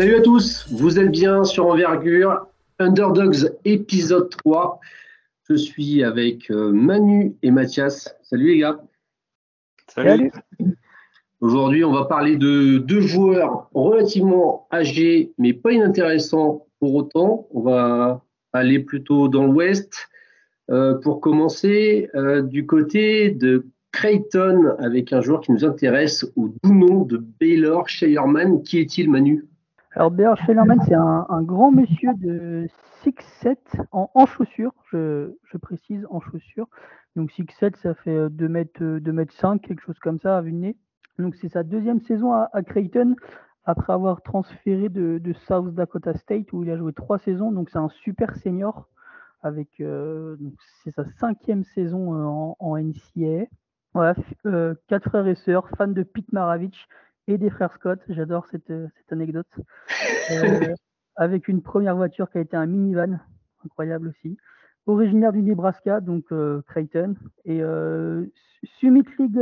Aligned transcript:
Salut 0.00 0.14
à 0.14 0.22
tous, 0.22 0.66
vous 0.70 0.98
êtes 0.98 1.10
bien 1.10 1.44
sur 1.44 1.66
Envergure, 1.66 2.46
Underdogs 2.78 3.54
épisode 3.66 4.30
3. 4.30 4.80
Je 5.48 5.56
suis 5.56 6.04
avec 6.04 6.50
euh, 6.50 6.72
Manu 6.72 7.34
et 7.42 7.50
Mathias. 7.50 8.14
Salut 8.22 8.46
les 8.46 8.58
gars. 8.60 8.80
Salut. 9.88 10.32
Aujourd'hui, 11.40 11.84
on 11.84 11.92
va 11.92 12.04
parler 12.04 12.36
de 12.36 12.78
deux 12.78 13.00
joueurs 13.00 13.70
relativement 13.72 14.66
âgés, 14.70 15.32
mais 15.38 15.54
pas 15.54 15.72
inintéressants 15.72 16.66
pour 16.80 16.94
autant. 16.94 17.46
On 17.52 17.62
va 17.62 18.22
aller 18.52 18.78
plutôt 18.78 19.28
dans 19.28 19.46
l'ouest. 19.46 20.10
Euh, 20.70 20.94
pour 21.00 21.20
commencer, 21.20 22.08
euh, 22.14 22.42
du 22.42 22.64
côté 22.64 23.30
de 23.30 23.66
Creighton, 23.90 24.76
avec 24.78 25.12
un 25.12 25.20
joueur 25.20 25.40
qui 25.40 25.50
nous 25.50 25.64
intéresse 25.64 26.24
au 26.36 26.48
doux 26.62 26.74
nom 26.74 27.02
de 27.02 27.16
Baylor 27.40 27.88
Shireman. 27.88 28.62
Qui 28.62 28.78
est-il, 28.78 29.10
Manu? 29.10 29.44
Alors, 29.96 30.12
Bear 30.12 30.36
Schellerman, 30.36 30.78
c'est 30.86 30.94
un, 30.94 31.42
grand 31.42 31.72
monsieur 31.72 32.10
de 32.18 32.68
6-7 33.04 33.56
en, 33.90 34.26
chaussures, 34.26 34.74
je, 34.92 35.32
précise, 35.60 36.06
en 36.08 36.20
chaussures. 36.20 36.68
Donc 37.16 37.32
6-7, 37.32 37.74
ça 37.82 37.94
fait 37.94 38.30
2 38.30 38.48
mètres, 38.48 38.80
2 38.80 39.12
mètres 39.12 39.34
5, 39.34 39.62
quelque 39.62 39.82
chose 39.82 39.98
comme 39.98 40.20
ça, 40.20 40.36
à 40.36 40.40
vue 40.42 40.52
de 40.52 40.58
nez. 40.58 40.76
Donc 41.18 41.34
c'est 41.36 41.48
sa 41.48 41.62
deuxième 41.62 42.00
saison 42.00 42.32
à, 42.32 42.62
Creighton, 42.62 43.16
après 43.64 43.92
avoir 43.92 44.22
transféré 44.22 44.88
de, 44.88 45.32
South 45.46 45.74
Dakota 45.74 46.14
State, 46.14 46.52
où 46.52 46.62
il 46.62 46.70
a 46.70 46.76
joué 46.76 46.92
trois 46.92 47.18
saisons. 47.18 47.52
Donc 47.52 47.70
c'est 47.70 47.78
un 47.78 47.88
super 47.88 48.36
senior, 48.36 48.88
avec 49.42 49.68
euh, 49.80 50.36
c'est 50.82 50.92
sa 50.92 51.04
cinquième 51.18 51.64
saison 51.64 52.14
euh, 52.14 52.24
en, 52.24 52.56
en 52.58 52.76
NCAA. 52.78 53.46
Voilà, 53.92 54.14
euh, 54.46 54.74
quatre 54.86 55.08
frères 55.08 55.26
et 55.26 55.34
sœurs, 55.34 55.68
fans 55.76 55.88
de 55.88 56.04
Pete 56.04 56.32
Maravich, 56.32 56.86
et 57.26 57.38
des 57.38 57.50
frères 57.50 57.72
Scott. 57.72 58.00
J'adore 58.08 58.46
cette, 58.50 58.72
anecdote. 59.10 59.46
Euh, 60.32 60.74
avec 61.16 61.48
une 61.48 61.60
première 61.60 61.96
voiture 61.96 62.30
qui 62.30 62.38
a 62.38 62.40
été 62.40 62.56
un 62.56 62.66
minivan, 62.66 63.18
incroyable 63.64 64.08
aussi. 64.08 64.36
Originaire 64.90 65.32
du 65.32 65.42
Nebraska, 65.42 66.00
donc 66.00 66.24
euh, 66.32 66.62
Creighton, 66.66 67.14
et 67.44 67.60
Summit 68.80 69.04
League 69.18 69.40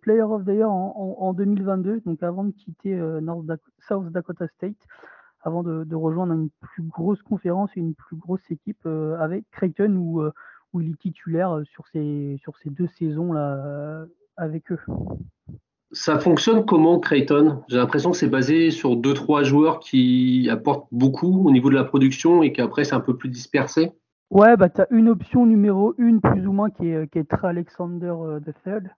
Player 0.00 0.22
of 0.22 0.44
the 0.44 0.50
Year 0.50 0.70
en, 0.70 1.32
2022, 1.32 2.02
donc 2.06 2.22
avant 2.22 2.44
de 2.44 2.52
quitter 2.52 2.94
North 3.20 3.46
South 3.80 4.10
Dakota 4.12 4.46
State, 4.56 4.76
avant 5.42 5.62
de, 5.62 5.94
rejoindre 5.94 6.34
une 6.34 6.50
plus 6.60 6.82
grosse 6.82 7.22
conférence 7.22 7.70
et 7.76 7.80
une 7.80 7.94
plus 7.94 8.16
grosse 8.16 8.48
équipe 8.50 8.86
avec 9.18 9.44
Creighton, 9.50 9.96
où, 9.96 10.80
il 10.80 10.90
est 10.90 10.98
titulaire 10.98 11.60
sur 11.64 11.86
ces, 11.88 12.36
sur 12.40 12.56
ces 12.58 12.70
deux 12.70 12.86
saisons 12.98 13.32
là 13.32 14.06
avec 14.36 14.70
eux. 14.70 14.78
Ça 15.92 16.20
fonctionne 16.20 16.64
comment 16.64 17.00
Creighton? 17.00 17.62
J'ai 17.68 17.76
l'impression 17.76 18.12
que 18.12 18.16
c'est 18.16 18.28
basé 18.28 18.70
sur 18.70 18.94
deux 18.94 19.14
trois 19.14 19.42
joueurs 19.42 19.80
qui 19.80 20.48
apportent 20.48 20.86
beaucoup 20.92 21.48
au 21.48 21.50
niveau 21.50 21.68
de 21.68 21.74
la 21.74 21.82
production 21.82 22.44
et 22.44 22.52
qu'après 22.52 22.84
c'est 22.84 22.94
un 22.94 23.00
peu 23.00 23.16
plus 23.16 23.28
dispersé. 23.28 23.90
Ouais, 24.30 24.56
bah 24.56 24.68
tu 24.68 24.80
une 24.90 25.08
option 25.08 25.44
numéro 25.44 25.94
une 25.98 26.20
plus 26.20 26.46
ou 26.46 26.52
moins 26.52 26.70
qui 26.70 26.88
est, 26.88 27.10
qui 27.10 27.18
est 27.18 27.34
Alexander 27.42 28.14
euh, 28.16 28.40
the 28.40 28.54
Third, 28.64 28.88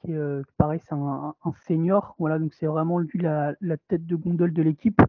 qui 0.00 0.12
est 0.12 0.16
euh, 0.16 0.42
pareil, 0.56 0.80
c'est 0.88 0.94
un, 0.94 1.34
senior. 1.66 2.14
Voilà, 2.18 2.38
donc 2.38 2.54
c'est 2.54 2.66
vraiment 2.66 2.98
lui 2.98 3.18
la, 3.18 3.54
tête 3.88 4.06
de 4.06 4.16
gondole 4.16 4.52
de 4.52 4.62
l'équipe. 4.62 5.02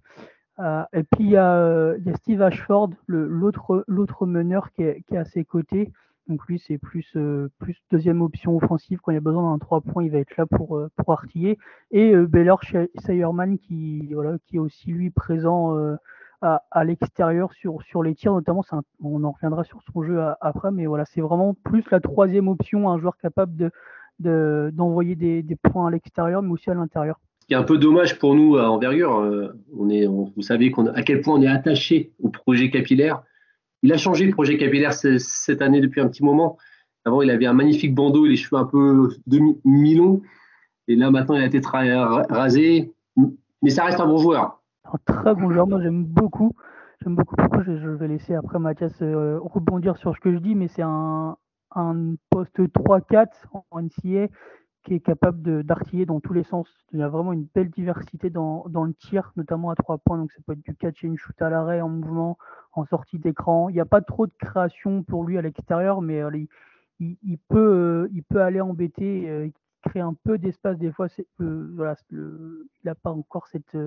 Euh, 0.59 0.84
et 0.94 1.04
puis 1.04 1.26
il 1.26 1.30
y, 1.31 1.38
a, 1.38 1.96
Steve 2.16 2.42
Ashford, 2.42 2.92
l'autre 3.08 4.26
meneur 4.26 4.72
qui 4.72 4.84
est, 4.84 5.02
qui 5.04 5.16
est 5.16 5.20
à 5.20 5.26
ses 5.26 5.46
côtés, 5.46 5.91
donc 6.28 6.46
lui, 6.47 6.58
c'est 6.59 6.78
plus, 6.78 7.06
euh, 7.18 7.50
plus 7.59 7.75
deuxième 7.91 8.22
option 8.22 8.56
offensive. 8.56 9.00
Quand 9.02 9.12
il 9.12 9.16
y 9.16 9.18
a 9.18 9.22
besoin 9.22 9.52
d'un 9.52 9.59
3 9.59 9.81
points, 9.81 10.03
il 10.03 10.12
va 10.12 10.20
être 10.20 10.38
là 10.38 10.46
pour, 10.46 10.78
euh, 10.78 10.90
pour 10.96 11.12
artiller. 11.12 11.58
Et 11.91 12.14
euh, 12.16 12.25
Baylor 12.25 12.62
Sayerman 13.00 13.58
qui, 13.58 14.14
voilà, 14.14 14.38
qui 14.46 14.56
est 14.56 14.59
aussi 14.59 14.91
lui 14.91 15.09
présent 15.09 15.78
euh, 15.78 15.96
à, 16.44 16.84
l'extérieur 16.84 17.54
sur, 17.54 17.81
sur 17.84 18.04
les 18.04 18.16
tirs, 18.16 18.34
notamment. 18.34 18.64
on 19.02 19.24
en 19.24 19.31
reviendra 19.31 19.64
sur 19.64 19.81
son 19.92 20.04
jeu 20.04 20.22
après, 20.42 20.72
mais 20.72 20.86
voilà, 20.86 21.06
c'est 21.06 21.22
vraiment 21.22 21.54
plus 21.54 21.84
la 21.92 22.00
troisième 22.00 22.48
option, 22.48 22.90
un 22.90 23.00
joueur 23.00 23.18
capable 23.18 23.56
de, 23.56 23.72
de, 24.20 24.70
d'envoyer 24.74 25.16
des, 25.16 25.42
des 25.42 25.56
points 25.56 25.88
à 25.88 25.92
l'extérieur, 25.92 26.42
mais 26.42 26.52
aussi 26.52 26.70
à 26.70 26.74
l'intérieur. 26.74 27.20
Ce 27.42 27.48
qui 27.48 27.53
est 27.53 27.58
un 27.58 27.64
peu 27.64 27.78
dommage 27.78 28.20
pour 28.20 28.36
nous 28.36 28.58
à 28.58 28.70
Envergure, 28.70 29.12
on 29.78 29.90
est, 29.90 30.06
vous 30.06 30.32
savez 30.42 30.72
à 30.96 31.02
quel 31.02 31.22
point 31.22 31.36
on 31.36 31.42
est 31.42 31.48
attaché 31.48 32.14
au 32.22 32.30
projet 32.30 32.70
capillaire 32.70 33.24
il 33.84 33.92
a 33.92 33.98
changé 33.98 34.26
le 34.26 34.32
projet 34.32 34.58
capillaire 34.58 34.94
cette 34.94 35.62
année 35.62 35.82
depuis 35.82 36.02
un 36.02 36.08
petit 36.08 36.24
moment. 36.24 36.58
Avant, 37.06 37.22
il 37.22 37.30
avait 37.30 37.46
un 37.46 37.53
magnifique 37.53 37.94
bandeau 37.94 38.26
et 38.26 38.30
les 38.30 38.38
cheveux 38.38 38.59
un 38.59 38.66
peu 38.66 39.09
demi-longs. 39.28 40.22
Et 40.88 40.96
là, 40.96 41.12
maintenant, 41.12 41.36
il 41.36 41.44
a 41.44 41.46
été 41.46 41.59
rasé. 41.62 42.94
Mais 43.62 43.70
ça 43.70 43.84
reste 43.84 44.00
un 44.00 44.08
bon 44.08 44.18
joueur. 44.18 44.62
Un 44.86 44.98
très 45.06 45.34
bon 45.34 45.52
joueur. 45.52 45.68
Moi, 45.68 45.82
j'aime 45.82 46.04
beaucoup. 46.04 46.54
J'aime 47.02 47.16
beaucoup. 47.16 47.36
Je, 47.64 47.90
vais 47.90 48.08
laisser 48.08 48.36
après 48.36 48.60
Mathias 48.60 49.02
euh, 49.02 49.40
rebondir 49.40 49.98
sur 49.98 50.16
ce 50.16 50.20
que 50.20 50.32
je 50.34 50.38
dis, 50.38 50.56
mais 50.56 50.68
c'est 50.68 50.84
un, 50.84 51.38
un 51.76 52.16
poste 52.30 52.60
3-4 52.60 53.28
en 53.54 53.82
NCA 53.82 54.28
qui 54.84 54.96
est 54.96 55.00
capable 55.00 55.64
d'artiller 55.64 56.06
dans 56.06 56.20
tous 56.20 56.34
les 56.34 56.44
sens. 56.44 56.68
Il 56.92 57.00
y 57.00 57.04
a 57.04 57.08
vraiment 57.08 57.34
une 57.34 57.48
belle 57.56 57.70
diversité 57.70 58.30
dans, 58.30 58.66
dans, 58.68 58.84
le 58.84 58.94
tir, 58.94 59.32
notamment 59.38 59.70
à 59.70 59.76
trois 59.76 59.98
points. 59.98 60.18
Donc 60.18 60.32
ça 60.32 60.40
peut 60.46 60.54
être 60.54 60.62
du 60.62 60.76
catch 60.76 61.06
and 61.06 61.16
shoot 61.16 61.42
à 61.42 61.50
l'arrêt, 61.50 61.82
en 61.82 61.90
mouvement, 61.90 62.38
en 62.74 62.86
sortie 62.86 63.18
d'écran. 63.18 63.70
Il 63.70 63.74
n'y 63.74 63.80
a 63.80 63.86
pas 63.86 64.02
trop 64.02 64.28
de 64.28 64.34
création 64.38 65.04
pour 65.04 65.24
lui 65.24 65.38
à 65.38 65.42
l'extérieur, 65.42 66.02
mais 66.02 66.22
euh, 66.22 66.30
il, 67.00 67.18
il, 67.24 67.38
peut, 67.38 68.06
euh, 68.06 68.10
il 68.14 68.24
peut 68.24 68.42
aller 68.42 68.60
embêter, 68.60 69.30
euh, 69.30 69.50
créer 69.84 70.02
un 70.02 70.16
peu 70.26 70.38
d'espace. 70.38 70.78
Des 70.78 70.92
fois, 70.92 71.08
voilà, 71.40 71.96
il 72.12 72.66
n'a 72.84 72.96
pas 72.96 73.12
encore 73.12 73.48
cette 73.48 73.78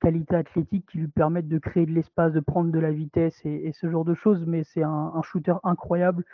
qualité 0.00 0.36
athlétique 0.36 0.86
qui 0.90 0.98
lui 0.98 1.08
permette 1.08 1.48
de 1.48 1.58
créer 1.58 1.86
de 1.86 1.92
l'espace, 1.92 2.32
de 2.32 2.40
prendre 2.40 2.70
de 2.70 2.78
la 2.78 2.92
vitesse 2.92 3.40
et, 3.44 3.72
ce 3.72 3.90
genre 3.90 4.04
de 4.04 4.14
choses. 4.14 4.44
Mais 4.46 4.64
c'est 4.64 4.82
un, 4.82 5.20
shooter 5.22 5.54
incroyable 5.64 6.24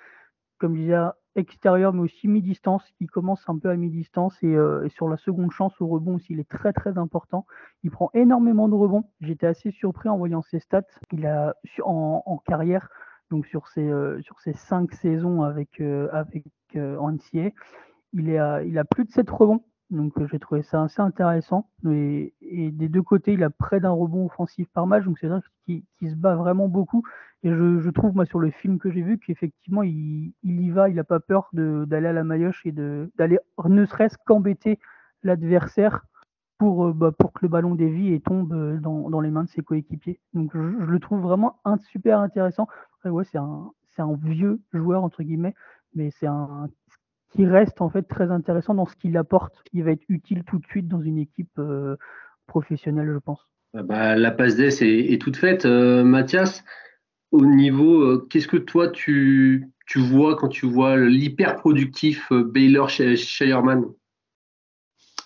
comme 0.59 0.77
je 0.77 0.83
disais, 0.83 0.97
extérieur, 1.35 1.93
mais 1.93 2.03
aussi 2.03 2.29
mi-distance, 2.29 2.85
qui 2.97 3.09
commence 3.09 3.43
un 3.49 3.59
peu 3.59 3.69
à 3.69 3.77
mi-distance. 3.77 4.37
Euh, 4.45 4.85
et, 4.85 4.91
sur 4.91 5.09
la 5.09 5.17
seconde 5.17 5.51
chance 5.51 5.73
au 5.81 5.89
rebond 5.89 6.15
aussi, 6.15 6.35
il 6.35 6.39
est 6.39 6.49
très 6.49 6.73
très 6.73 6.99
important. 6.99 7.47
Il 7.83 7.91
prend 7.91 8.11
énormément 8.15 8.69
de 8.69 8.75
rebonds. 8.75 9.05
J'étais 9.21 9.49
assez 9.49 9.73
surpris 9.73 10.09
en 10.09 10.19
voyant 10.19 10.43
ses 10.43 10.61
stats. 10.61 10.83
Il 11.11 11.27
a 11.27 11.57
en, 11.85 12.41
carrière, 12.47 12.89
donc 13.31 13.47
sur 13.47 13.67
ses, 13.67 13.89
euh, 13.89 14.21
sur 14.23 14.41
ses 14.41 14.53
cinq 14.53 14.93
saisons 14.93 15.43
avec, 15.43 15.81
euh, 15.81 16.09
avec 16.13 16.45
en 16.77 17.11
NCA, 17.11 17.51
il, 18.13 18.29
il 18.67 18.79
a 18.79 18.85
plus 18.85 19.05
de 19.05 19.11
7 19.11 19.29
rebonds. 19.29 19.65
Donc 19.93 20.15
j'ai 20.27 20.39
trouvé 20.39 20.63
ça 20.63 20.83
assez 20.83 21.03
intéressant. 21.03 21.69
Et, 21.87 22.33
des 22.41 22.89
deux 22.89 23.03
côtés, 23.03 23.35
il 23.35 23.45
a 23.45 23.51
près 23.51 23.79
d'un 23.79 23.91
rebond 23.91 24.25
offensif 24.25 24.67
par 24.73 24.87
match. 24.87 25.05
Donc 25.05 25.19
c'est 25.21 25.29
vrai 25.29 25.41
qu'il 25.67 25.85
se 26.11 26.15
bat 26.17 26.35
vraiment 26.35 26.67
beaucoup. 26.67 27.05
Et 27.45 27.51
je, 27.51 27.91
trouve, 27.91 28.15
moi, 28.15 28.25
sur 28.25 28.39
le 28.39 28.51
film 28.51 28.79
que 28.79 28.91
j'ai 28.91 29.03
vu, 29.03 29.19
qu'effectivement, 29.19 29.83
il, 29.83 30.33
y 30.43 30.71
va, 30.71 30.89
il 30.89 30.95
n'a 30.95 31.05
pas 31.05 31.21
peur 31.21 31.51
d'aller 31.53 32.07
à 32.07 32.13
la 32.13 32.25
maillotche 32.25 32.65
et 32.65 32.73
d'aller 32.73 33.39
ne 33.65 33.85
serait-ce 33.85 34.17
qu'embêter 34.25 34.79
l'adversaire 35.23 36.05
pour, 36.57 36.87
euh, 36.87 36.93
bah, 36.93 37.13
pour 37.13 37.33
que 37.33 37.41
le 37.43 37.49
ballon 37.49 37.75
dévie 37.75 38.13
et 38.15 38.21
tombe 38.21 38.53
euh, 38.53 38.79
dans, 38.79 39.21
les 39.21 39.31
mains 39.31 39.45
de 39.45 39.49
ses 39.49 39.63
coéquipiers. 39.63 40.21
Donc 40.33 40.53
je, 40.55 40.61
le 40.61 40.99
trouve 41.01 41.21
vraiment 41.21 41.61
super 41.91 42.21
intéressant. 42.21 42.67
ouais, 43.05 43.25
c'est 43.25 43.39
un, 43.39 43.71
un 43.99 44.15
vieux 44.15 44.61
joueur, 44.73 45.05
entre 45.05 45.23
guillemets, 45.23 45.55
mais 45.95 46.11
c'est 46.13 46.29
un 46.29 46.69
qui 47.35 47.47
reste 47.47 47.81
en 47.81 47.89
fait 47.89 48.03
très 48.03 48.31
intéressant 48.31 48.75
dans 48.75 48.87
ce 48.87 48.97
qu'il 48.97 49.17
apporte. 49.17 49.55
Il 49.73 49.85
va 49.85 49.93
être 49.93 50.05
utile 50.09 50.45
tout 50.45 50.59
de 50.59 50.67
suite 50.67 50.89
dans 50.89 51.01
une 51.01 51.19
équipe 51.19 51.59
euh, 51.59 51.97
professionnelle, 52.47 53.11
je 53.13 53.19
pense. 53.19 53.49
Ah 53.75 53.83
bah, 53.83 54.17
la 54.17 54.31
passe 54.31 54.57
d'ess 54.57 54.83
est, 54.83 55.21
toute 55.21 55.37
faite. 55.37 55.65
Mathias, 55.65 56.63
au 57.31 57.45
niveau, 57.47 58.03
euh, 58.03 58.27
qu'est-ce 58.29 58.49
que 58.49 58.59
toi 58.59 58.89
tu, 58.89 59.71
tu, 59.87 59.99
vois 59.99 60.37
quand 60.37 60.49
tu 60.49 60.67
vois 60.67 60.97
l'hyper 60.99 61.57
productif 61.57 62.31
euh, 62.31 62.45
Baylor 62.45 62.91
Shireman 62.91 63.87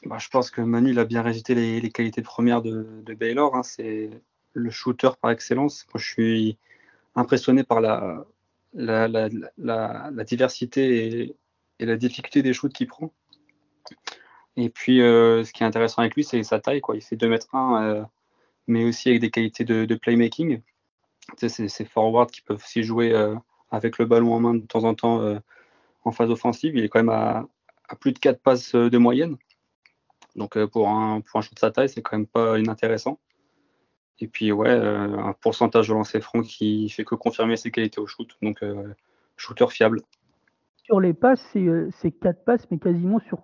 bah, 0.05 0.19
Je 0.19 0.29
pense 0.29 0.53
que 0.53 0.61
Manu 0.61 0.91
il 0.91 0.99
a 1.01 1.05
bien 1.05 1.23
résité 1.23 1.57
les, 1.57 1.81
les 1.81 1.91
qualités 1.91 2.23
premières 2.23 2.63
de, 2.63 2.87
de 3.05 3.15
Baylor. 3.15 3.57
Hein. 3.57 3.65
C'est 3.65 4.11
le 4.55 4.71
shooter 4.71 5.11
par 5.21 5.33
excellence. 5.33 5.85
Moi, 5.93 6.01
je 6.01 6.07
suis 6.07 6.59
impressionné 7.17 7.65
par 7.65 7.81
la, 7.81 8.25
la, 8.73 9.09
la, 9.09 9.29
la, 9.59 10.25
diversité 10.25 11.23
et, 11.23 11.37
et, 11.79 11.87
la 11.87 11.97
difficulté 11.97 12.43
des 12.43 12.53
shoots 12.53 12.73
qu'il 12.73 12.87
prend. 12.87 13.13
Et 14.57 14.71
puis, 14.71 15.03
euh, 15.03 15.45
ce 15.45 15.53
qui 15.53 15.63
est 15.63 15.67
intéressant 15.67 16.03
avec 16.03 16.15
lui, 16.15 16.25
c'est 16.25 16.43
sa 16.43 16.61
taille. 16.61 16.81
Il 16.95 17.03
fait 17.03 17.17
2 17.17 17.29
mètres 17.29 17.55
1, 17.55 18.09
mais 18.67 18.85
aussi 18.85 19.11
avec 19.11 19.21
des 19.21 19.31
qualités 19.31 19.65
de, 19.65 19.95
playmaking 19.95 20.63
c'est 21.37 21.69
ces 21.69 21.85
forwards 21.85 22.29
qui 22.29 22.41
peuvent 22.43 22.63
aussi 22.63 22.83
jouer 22.83 23.13
euh, 23.13 23.35
avec 23.71 23.99
le 23.99 24.07
ballon 24.07 24.35
en 24.35 24.41
main 24.41 24.55
de 24.55 24.67
temps 24.67 24.85
en 24.85 24.95
temps 24.95 25.21
euh, 25.21 25.39
en 26.05 26.13
phase 26.13 26.31
offensive. 26.31 26.77
Il 26.77 26.85
est 26.85 26.89
quand 26.89 27.01
même 27.01 27.09
à, 27.09 27.47
plus 28.01 28.13
de 28.13 28.19
4 28.19 28.41
passes 28.41 28.75
euh, 28.75 28.91
de 28.91 28.99
moyenne. 28.99 29.37
Donc 30.37 30.63
pour 30.67 30.89
un, 30.89 31.21
pour 31.21 31.39
un 31.39 31.43
shoot 31.43 31.55
de 31.55 31.59
sa 31.59 31.71
taille, 31.71 31.89
c'est 31.89 32.03
quand 32.03 32.17
même 32.17 32.27
pas 32.27 32.59
inintéressant. 32.59 33.19
Et 34.19 34.29
puis, 34.29 34.51
ouais, 34.53 34.71
un 34.71 35.35
pourcentage 35.35 35.89
de 35.89 35.95
lancer 35.95 36.21
franc 36.21 36.41
qui 36.43 36.89
fait 36.89 37.05
que 37.05 37.15
confirmer 37.15 37.57
ses 37.57 37.71
qualités 37.71 38.01
au 38.01 38.07
shoot. 38.07 38.35
Donc, 38.41 38.63
shooter 39.37 39.67
fiable. 39.69 40.03
Sur 40.87 41.01
les 41.01 41.15
passes, 41.15 41.45
c'est 41.53 42.11
4 42.13 42.45
passes, 42.45 42.71
mais 42.71 42.79
quasiment 42.79 43.19
sur, 43.21 43.41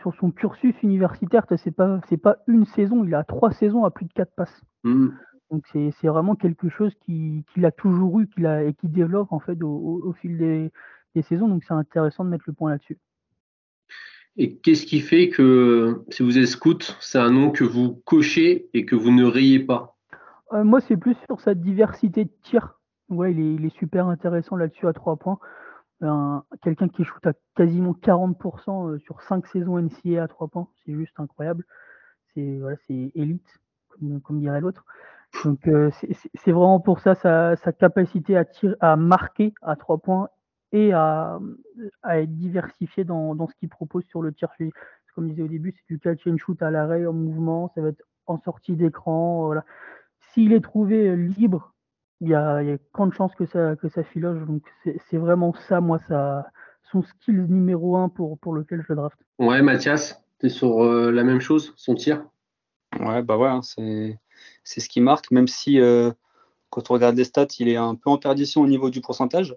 sur 0.00 0.14
son 0.16 0.32
cursus 0.32 0.74
universitaire. 0.82 1.46
C'est 1.56 1.70
pas, 1.70 2.00
pas 2.20 2.36
une 2.48 2.66
saison, 2.66 3.04
il 3.04 3.14
a 3.14 3.22
trois 3.22 3.52
saisons 3.52 3.84
à 3.84 3.92
plus 3.92 4.06
de 4.06 4.12
4 4.12 4.34
passes. 4.34 4.62
Mmh. 4.82 5.10
Donc 5.52 5.64
c'est 5.70 6.08
vraiment 6.08 6.34
quelque 6.34 6.70
chose 6.70 6.92
qu'il 7.04 7.44
a 7.62 7.70
toujours 7.70 8.18
eu 8.18 8.26
qu'il 8.26 8.46
a, 8.46 8.64
et 8.64 8.72
qui 8.72 8.88
développe 8.88 9.32
en 9.32 9.38
fait 9.38 9.62
au, 9.62 10.14
fil 10.20 10.38
des, 10.38 10.72
saisons. 11.22 11.46
Donc 11.46 11.62
c'est 11.62 11.74
intéressant 11.74 12.24
de 12.24 12.30
mettre 12.30 12.44
le 12.46 12.54
point 12.54 12.70
là-dessus. 12.70 12.98
Et 14.36 14.56
qu'est-ce 14.56 14.86
qui 14.86 15.00
fait 15.00 15.28
que 15.28 16.04
si 16.08 16.22
vous 16.22 16.38
êtes 16.38 16.46
scout, 16.46 16.96
c'est 17.00 17.18
un 17.18 17.30
nom 17.30 17.50
que 17.50 17.64
vous 17.64 18.00
cochez 18.06 18.70
et 18.72 18.86
que 18.86 18.96
vous 18.96 19.12
ne 19.12 19.24
riez 19.24 19.60
pas? 19.60 19.94
Euh, 20.54 20.64
Moi, 20.64 20.80
c'est 20.80 20.96
plus 20.96 21.16
sur 21.26 21.40
sa 21.42 21.54
diversité 21.54 22.24
de 22.24 22.30
tirs. 22.42 22.80
Ouais, 23.10 23.34
il 23.34 23.66
est, 23.66 23.76
super 23.78 24.06
intéressant 24.06 24.56
là-dessus 24.56 24.86
à 24.86 24.94
trois 24.94 25.16
points. 25.16 25.38
Quelqu'un 26.62 26.88
qui 26.88 27.04
shoot 27.04 27.24
à 27.26 27.32
quasiment 27.54 27.92
40% 27.92 28.88
euh, 28.88 28.98
sur 28.98 29.22
5 29.22 29.46
saisons 29.46 29.78
NCA 29.78 30.24
à 30.24 30.28
3 30.28 30.48
points, 30.48 30.68
c'est 30.84 30.94
juste 30.94 31.18
incroyable. 31.18 31.64
C'est 32.34 32.58
voilà, 32.58 32.76
élite, 32.88 33.46
comme 34.24 34.40
dirait 34.40 34.60
l'autre. 34.60 34.84
Donc 35.44 35.66
euh, 35.66 35.90
c'est 36.34 36.52
vraiment 36.52 36.80
pour 36.80 37.00
ça 37.00 37.14
sa, 37.14 37.72
capacité 37.72 38.36
à, 38.36 38.44
tirer, 38.44 38.74
à 38.80 38.96
marquer 38.96 39.54
à 39.62 39.76
trois 39.76 39.98
points 39.98 40.28
et 40.72 40.92
à, 40.92 41.38
être 42.10 42.36
diversifié 42.36 43.04
dans, 43.04 43.46
ce 43.46 43.54
qu'il 43.54 43.68
propose 43.68 44.04
sur 44.04 44.22
le 44.22 44.32
tir. 44.32 44.50
Comme 45.14 45.26
je 45.26 45.30
disais 45.30 45.42
au 45.42 45.48
début, 45.48 45.72
c'est 45.72 45.86
du 45.94 45.98
catch 45.98 46.26
and 46.26 46.36
shoot 46.38 46.60
à 46.62 46.70
l'arrêt, 46.70 47.06
en 47.06 47.12
mouvement, 47.12 47.70
ça 47.74 47.80
va 47.80 47.88
être 47.88 48.02
en 48.26 48.38
sortie 48.38 48.76
d'écran. 48.76 49.46
Voilà. 49.46 49.64
S'il 50.32 50.52
est 50.52 50.60
trouvé 50.60 51.16
libre, 51.16 51.74
il 52.22 52.28
y 52.28 52.34
a, 52.34 52.62
y 52.62 52.70
a 52.70 52.76
de 52.76 53.12
chances 53.12 53.34
que 53.34 53.46
ça, 53.46 53.74
que 53.76 53.88
ça 53.88 54.04
filoge. 54.04 54.46
Donc 54.46 54.62
c'est 54.84 55.16
vraiment 55.18 55.52
ça, 55.68 55.80
moi, 55.80 55.98
ça, 56.08 56.46
son 56.90 57.02
skill 57.02 57.46
numéro 57.48 57.96
un 57.96 58.08
pour, 58.08 58.38
pour 58.38 58.54
lequel 58.54 58.82
je 58.82 58.92
le 58.92 58.96
draft. 58.96 59.18
Ouais, 59.38 59.60
Mathias, 59.60 60.24
tu 60.38 60.46
es 60.46 60.48
sur 60.48 60.84
euh, 60.84 61.10
la 61.10 61.24
même 61.24 61.40
chose, 61.40 61.74
son 61.76 61.94
tir? 61.94 62.24
Ouais, 63.00 63.22
bah 63.22 63.36
ouais, 63.36 63.48
hein, 63.48 63.62
c'est 63.62 64.18
c'est 64.64 64.80
ce 64.80 64.88
qui 64.88 65.00
marque, 65.00 65.30
même 65.30 65.48
si 65.48 65.80
euh, 65.80 66.12
quand 66.70 66.90
on 66.90 66.94
regarde 66.94 67.16
les 67.16 67.24
stats, 67.24 67.48
il 67.58 67.68
est 67.68 67.76
un 67.76 67.94
peu 67.96 68.08
en 68.08 68.18
perdition 68.18 68.62
au 68.62 68.66
niveau 68.66 68.90
du 68.90 69.00
pourcentage. 69.00 69.56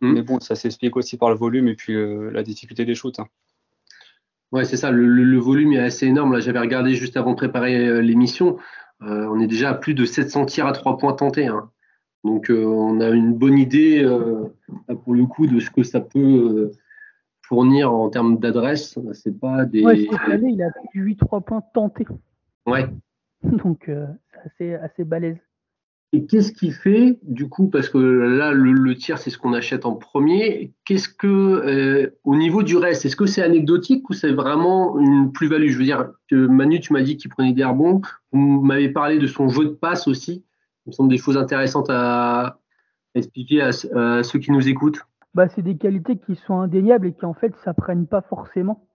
Hmm. 0.00 0.12
Mais 0.12 0.22
bon, 0.22 0.40
ça 0.40 0.54
s'explique 0.54 0.96
aussi 0.96 1.18
par 1.18 1.28
le 1.28 1.36
volume 1.36 1.68
et 1.68 1.74
puis 1.74 1.94
euh, 1.94 2.30
la 2.30 2.42
difficulté 2.42 2.84
des 2.84 2.94
shoots. 2.94 3.20
Hein. 3.20 3.26
Ouais, 4.52 4.64
c'est 4.64 4.76
ça, 4.76 4.90
le, 4.90 5.38
volume 5.38 5.74
est 5.74 5.78
assez 5.78 6.06
énorme. 6.06 6.32
Là, 6.32 6.40
j'avais 6.40 6.58
regardé 6.58 6.94
juste 6.94 7.16
avant 7.16 7.32
de 7.32 7.36
préparer 7.36 7.76
euh, 7.86 8.00
l'émission. 8.00 8.56
on 9.00 9.38
est 9.38 9.46
déjà 9.46 9.70
à 9.70 9.74
plus 9.74 9.94
de 9.94 10.04
700 10.04 10.46
tirs 10.46 10.66
à 10.66 10.72
3 10.72 10.96
points 10.96 11.12
tentés. 11.12 11.46
Hein. 11.46 11.70
Donc, 12.24 12.50
on 12.50 13.00
a 13.00 13.08
une 13.10 13.34
bonne 13.34 13.58
idée, 13.58 14.06
pour 15.04 15.14
le 15.14 15.24
coup, 15.26 15.46
de 15.46 15.58
ce 15.58 15.70
que 15.70 15.82
ça 15.82 16.00
peut 16.00 16.70
fournir 17.42 17.92
en 17.92 18.10
termes 18.10 18.38
d'adresse. 18.38 18.98
C'est 19.12 19.38
pas 19.40 19.64
des. 19.64 19.82
Ouais, 19.82 20.08
année, 20.26 20.50
il 20.52 20.62
a 20.62 20.70
8 20.94 21.16
3 21.16 21.40
points 21.40 21.62
tentés. 21.72 22.06
Ouais, 22.66 22.86
Donc, 23.64 23.88
euh, 23.88 24.06
c'est 24.58 24.74
assez, 24.74 24.84
assez 24.84 25.04
balèze. 25.04 25.38
Et 26.12 26.26
qu'est-ce 26.26 26.50
qui 26.50 26.72
fait, 26.72 27.20
du 27.22 27.48
coup, 27.48 27.68
parce 27.68 27.88
que 27.88 27.98
là, 27.98 28.50
le, 28.50 28.96
tir, 28.96 29.18
c'est 29.18 29.30
ce 29.30 29.38
qu'on 29.38 29.52
achète 29.52 29.86
en 29.86 29.94
premier, 29.94 30.72
qu'est-ce 30.84 31.08
que, 31.08 31.28
euh, 31.28 32.18
au 32.24 32.34
niveau 32.34 32.64
du 32.64 32.76
reste, 32.76 33.04
est-ce 33.04 33.14
que 33.14 33.26
c'est 33.26 33.42
anecdotique 33.42 34.10
ou 34.10 34.12
c'est 34.12 34.32
vraiment 34.32 34.98
une 34.98 35.30
plus-value? 35.30 35.68
Je 35.68 35.78
veux 35.78 35.84
dire, 35.84 36.10
que 36.28 36.34
Manu, 36.34 36.80
tu 36.80 36.92
m'as 36.92 37.02
dit 37.02 37.16
qu'il 37.16 37.30
prenait 37.30 37.52
des 37.52 37.64
rebonds, 37.64 38.00
vous 38.32 38.60
m'avez 38.60 38.88
parlé 38.88 39.18
de 39.18 39.28
son 39.28 39.48
jeu 39.48 39.66
de 39.66 39.70
passe 39.70 40.08
aussi, 40.08 40.44
il 40.86 40.90
me 40.90 40.92
semble 40.92 41.10
des 41.10 41.18
choses 41.18 41.36
intéressantes 41.36 41.88
à, 41.90 42.58
expliquer 43.14 43.62
à, 43.62 43.72
ceux 43.72 44.38
qui 44.38 44.52
nous 44.52 44.68
écoutent. 44.68 45.00
Bah, 45.34 45.48
c'est 45.48 45.62
des 45.62 45.76
qualités 45.76 46.18
qui 46.18 46.34
sont 46.34 46.60
indéniables 46.60 47.06
et 47.06 47.12
qui, 47.12 47.24
en 47.24 47.34
fait, 47.34 47.54
s'apprennent 47.64 48.06
pas 48.06 48.22
forcément. 48.22 48.88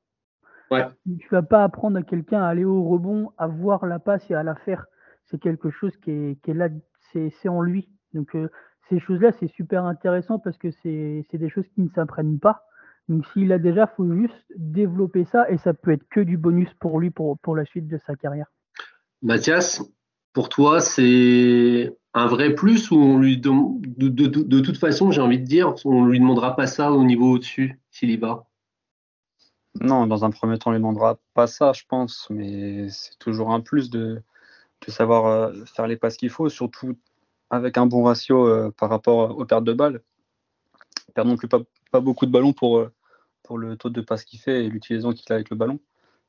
Ouais. 0.72 0.86
Tu 1.20 1.28
vas 1.32 1.44
pas 1.44 1.64
apprendre 1.64 1.98
à 1.98 2.02
quelqu'un 2.02 2.42
à 2.42 2.48
aller 2.48 2.66
au 2.66 2.84
rebond, 2.84 3.32
à 3.38 3.48
voir 3.48 3.86
la 3.86 4.00
passe 4.00 4.30
et 4.30 4.34
à 4.34 4.44
la 4.44 4.56
faire. 4.56 4.86
C'est 5.26 5.40
quelque 5.40 5.70
chose 5.70 5.96
qui 5.98 6.12
est, 6.12 6.42
qui 6.42 6.52
est 6.52 6.56
là, 6.56 6.70
c'est 7.14 7.50
en 7.50 7.62
lui. 7.62 7.90
Donc 8.14 8.36
euh, 8.36 8.50
ces 8.90 9.00
choses-là, 9.00 9.32
c'est 9.40 9.48
super 9.48 9.86
intéressant 9.86 10.40
parce 10.40 10.58
que 10.58 10.72
c'est 10.72 11.26
des 11.34 11.50
choses 11.50 11.68
qui 11.76 11.82
ne 11.82 11.90
s'apprennent 11.90 12.40
pas. 12.40 12.64
Donc 13.08 13.26
s'il 13.28 13.52
a 13.52 13.60
déjà, 13.60 13.88
faut 13.88 14.12
juste 14.16 14.46
développer 14.56 15.26
ça 15.26 15.50
et 15.50 15.58
ça 15.58 15.74
peut 15.74 15.92
être 15.92 16.08
que 16.10 16.20
du 16.20 16.38
bonus 16.38 16.74
pour 16.80 17.00
lui 17.00 17.12
pour, 17.12 17.38
pour 17.40 17.56
la 17.56 17.66
suite 17.66 17.88
de 17.88 18.00
sa 18.06 18.16
carrière. 18.16 18.48
Mathias, 19.22 19.82
pour 20.36 20.50
toi, 20.50 20.82
c'est 20.82 21.96
un 22.14 22.28
vrai 22.28 22.54
plus 22.54 22.92
ou 22.92 22.98
on 22.98 23.18
lui 23.18 23.38
de, 23.38 24.10
de, 24.10 24.60
toute 24.60 24.78
façon, 24.78 25.10
j'ai 25.10 25.22
envie 25.22 25.40
de 25.40 25.46
dire, 25.46 25.74
on 25.86 26.06
lui 26.06 26.20
demandera 26.20 26.58
pas 26.58 26.68
ça 26.68 26.92
au 26.92 27.06
niveau 27.06 27.32
au-dessus 27.32 27.80
s'il 27.90 28.12
y 28.12 28.18
va? 28.18 28.46
Non, 29.80 30.08
dans 30.08 30.26
un 30.26 30.32
premier 30.32 30.58
temps, 30.60 30.72
on 30.72 30.74
ne 30.74 30.78
lui 30.78 30.82
demandera 30.82 31.18
pas 31.34 31.48
ça, 31.48 31.72
je 31.72 31.84
pense, 31.88 32.28
mais 32.30 32.90
c'est 32.90 33.18
toujours 33.18 33.52
un 33.52 33.62
plus 33.62 33.90
de, 33.90 34.22
savoir 34.90 35.26
euh, 35.26 35.54
faire 35.74 35.88
les 35.88 35.96
passes 35.96 36.18
qu'il 36.18 36.30
faut, 36.30 36.50
surtout 36.50 36.98
avec 37.50 37.78
un 37.78 37.86
bon 37.86 38.04
ratio 38.04 38.46
euh, 38.46 38.72
par 38.78 38.90
rapport 38.90 39.38
aux 39.38 39.46
pertes 39.46 39.64
de 39.64 39.74
balles. 39.74 40.02
Il 41.08 41.14
perd 41.14 41.30
non 41.30 41.38
plus 41.38 41.48
pas, 41.48 41.62
beaucoup 42.02 42.26
de 42.26 42.32
ballons 42.32 42.52
pour, 42.52 42.80
euh, 42.80 42.92
pour 43.42 43.58
le 43.58 43.78
taux 43.78 43.90
de 43.90 44.02
passes 44.02 44.26
qu'il 44.26 44.40
fait 44.40 44.66
et 44.66 44.70
l'utilisation 44.70 45.14
qu'il 45.14 45.32
a 45.32 45.36
avec 45.36 45.50
le 45.50 45.56
ballon. 45.56 45.80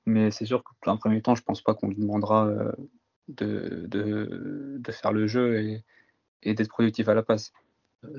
Mais 0.04 0.30
c'est 0.30 0.46
sûr 0.46 0.62
que 0.62 0.70
dans 0.84 0.92
un 0.92 0.96
premier 0.96 1.20
temps, 1.22 1.34
je 1.34 1.42
ne 1.42 1.46
pense 1.46 1.60
pas 1.60 1.74
qu'on 1.74 1.88
lui 1.88 1.96
demandera 1.96 2.48
de, 3.28 4.80
faire 4.90 5.12
le 5.12 5.26
jeu 5.26 5.80
et, 6.42 6.54
d'être 6.54 6.68
productif 6.68 7.08
à 7.08 7.14
la 7.14 7.22
passe. 7.22 7.52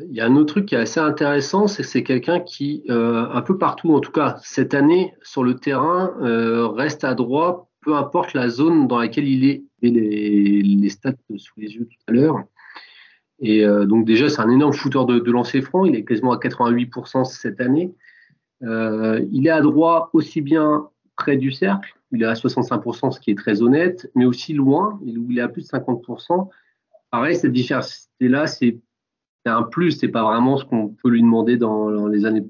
Il 0.10 0.16
y 0.16 0.22
a 0.22 0.26
un 0.26 0.36
autre 0.36 0.54
truc 0.54 0.66
qui 0.66 0.76
est 0.76 0.80
assez 0.80 1.00
intéressant, 1.00 1.68
c'est 1.68 1.84
que 1.84 1.88
c'est 1.88 2.04
quelqu'un 2.04 2.40
qui, 2.40 2.84
euh, 2.90 3.28
un 3.32 3.42
peu 3.42 3.58
partout, 3.58 3.94
en 3.94 4.02
tout 4.02 4.12
cas 4.12 4.38
cette 4.44 4.74
année, 4.74 5.14
sur 5.22 5.44
le 5.44 5.56
terrain, 5.56 6.14
euh, 6.22 6.68
reste 6.68 7.04
à 7.04 7.14
droit, 7.14 7.70
peu 7.82 7.96
importe 7.96 8.34
la 8.34 8.50
zone 8.50 8.88
dans 8.88 9.00
laquelle 9.00 9.28
il 9.28 9.46
est. 9.46 9.64
Et 9.82 9.92
les, 9.92 10.90
stats 10.90 11.14
sous 11.38 11.54
les 11.60 11.76
yeux 11.76 11.86
tout 11.86 11.98
à 12.08 12.12
l'heure. 12.12 12.44
Et 13.40 13.64
euh, 13.64 13.86
donc 13.86 14.06
déjà, 14.06 14.28
c'est 14.28 14.42
un 14.42 14.50
énorme 14.50 14.74
shooter 14.74 15.06
de, 15.08 15.20
de 15.20 15.32
lancer 15.32 15.62
franc. 15.62 15.86
Il 15.86 15.96
est 15.96 16.04
quasiment 16.04 16.34
à 16.34 16.38
88% 16.38 17.24
cette 17.26 17.62
année. 17.62 17.94
il 18.62 19.48
est 19.48 19.52
à 19.52 19.62
droit 19.62 20.10
aussi 20.14 20.42
bien 20.42 20.90
près 21.16 21.38
du 21.38 21.52
cercle, 21.52 21.97
il 22.12 22.24
est 22.24 22.26
à 22.26 22.34
65%, 22.34 23.12
ce 23.12 23.20
qui 23.20 23.32
est 23.32 23.38
très 23.38 23.62
honnête, 23.62 24.10
mais 24.16 24.26
aussi 24.26 24.54
loin, 24.54 25.00
où 25.02 25.32
il 25.32 25.40
est 25.40 25.42
à 25.42 25.50
plus 25.50 25.64
de 25.64 25.68
50%. 25.68 26.50
Pareil, 27.12 27.36
cette 27.36 27.52
diversité-là, 27.52 28.48
c'est 28.48 28.80
un 29.46 29.64
plus, 29.64 29.92
c'est 29.92 30.10
pas 30.10 30.24
vraiment 30.24 30.58
ce 30.58 30.66
qu'on 30.66 30.90
peut 30.90 31.10
lui 31.10 31.22
demander 31.22 31.58
dans, 31.58 32.08
les 32.08 32.26
années 32.26 32.46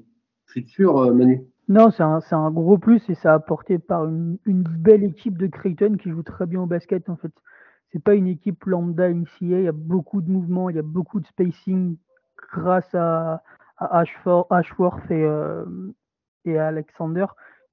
futures, 0.46 0.98
euh, 0.98 1.12
Manu. 1.12 1.42
Non, 1.68 1.90
c'est 1.90 2.02
un, 2.02 2.50
gros 2.50 2.78
plus 2.78 3.02
et 3.10 3.14
c'est 3.14 3.28
apporté 3.28 3.78
par 3.78 4.06
une, 4.06 4.38
belle 4.46 5.04
équipe 5.04 5.36
de 5.36 5.46
Creighton 5.46 5.96
qui 6.02 6.10
joue 6.10 6.22
très 6.22 6.46
bien 6.46 6.62
au 6.62 6.66
basket 6.66 7.10
en 7.10 7.16
fait. 7.16 7.32
C'est 7.92 8.02
pas 8.02 8.14
une 8.14 8.26
équipe 8.26 8.64
lambda 8.64 9.08
NCA, 9.12 9.26
il 9.40 9.62
y 9.64 9.68
a 9.68 9.72
beaucoup 9.72 10.22
de 10.22 10.30
mouvements, 10.30 10.70
il 10.70 10.76
y 10.76 10.78
a 10.78 10.82
beaucoup 10.82 11.20
de 11.20 11.26
spacing 11.26 11.96
grâce 12.52 12.94
à, 12.94 13.42
Ashworth 13.76 15.10
et, 15.10 15.22
euh, 15.22 15.64
et 16.46 16.58
à 16.58 16.68
Alexander 16.68 17.26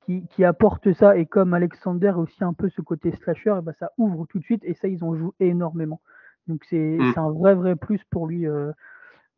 qui, 0.06 0.28
qui 0.28 0.44
apportent 0.44 0.94
ça 0.94 1.18
et 1.18 1.26
comme 1.26 1.54
Alexander 1.54 2.14
aussi 2.18 2.44
un 2.44 2.54
peu 2.54 2.70
ce 2.70 2.82
côté 2.82 3.12
slasher, 3.12 3.56
et 3.60 3.62
ben 3.62 3.74
ça 3.80 3.92
ouvre 3.98 4.26
tout 4.28 4.40
de 4.40 4.44
suite 4.44 4.64
et 4.64 4.74
ça 4.74 4.88
ils 4.88 5.04
en 5.04 5.16
jouent 5.16 5.34
énormément. 5.40 6.02
Donc 6.48 6.64
c'est 6.70 6.98
mm. 6.98 7.14
un 7.18 7.32
vrai 7.32 7.56
vrai 7.56 7.76
plus 7.76 8.04
pour 8.10 8.28
lui. 8.28 8.48
Euh, 8.48 8.72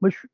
moi, 0.01 0.09
je 0.09 0.17
suis. 0.17 0.29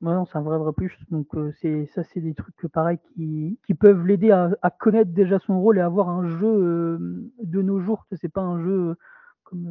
non, 0.00 0.26
c'est 0.26 0.38
un 0.38 0.42
vrai, 0.42 0.58
vrai 0.58 0.72
plus. 0.72 0.96
Donc, 1.10 1.26
euh, 1.34 1.52
c'est 1.60 1.86
ça, 1.94 2.02
c'est 2.04 2.20
des 2.20 2.34
trucs 2.34 2.54
pareil 2.72 2.98
qui, 3.14 3.58
qui 3.66 3.74
peuvent 3.74 4.06
l'aider 4.06 4.30
à, 4.30 4.50
à, 4.62 4.70
connaître 4.70 5.12
déjà 5.12 5.38
son 5.40 5.60
rôle 5.60 5.78
et 5.78 5.80
avoir 5.80 6.08
un 6.08 6.26
jeu 6.38 6.46
euh, 6.46 7.32
de 7.42 7.62
nos 7.62 7.80
jours. 7.80 8.06
C'est 8.12 8.32
pas 8.32 8.42
un 8.42 8.62
jeu 8.62 8.96
comme 9.44 9.66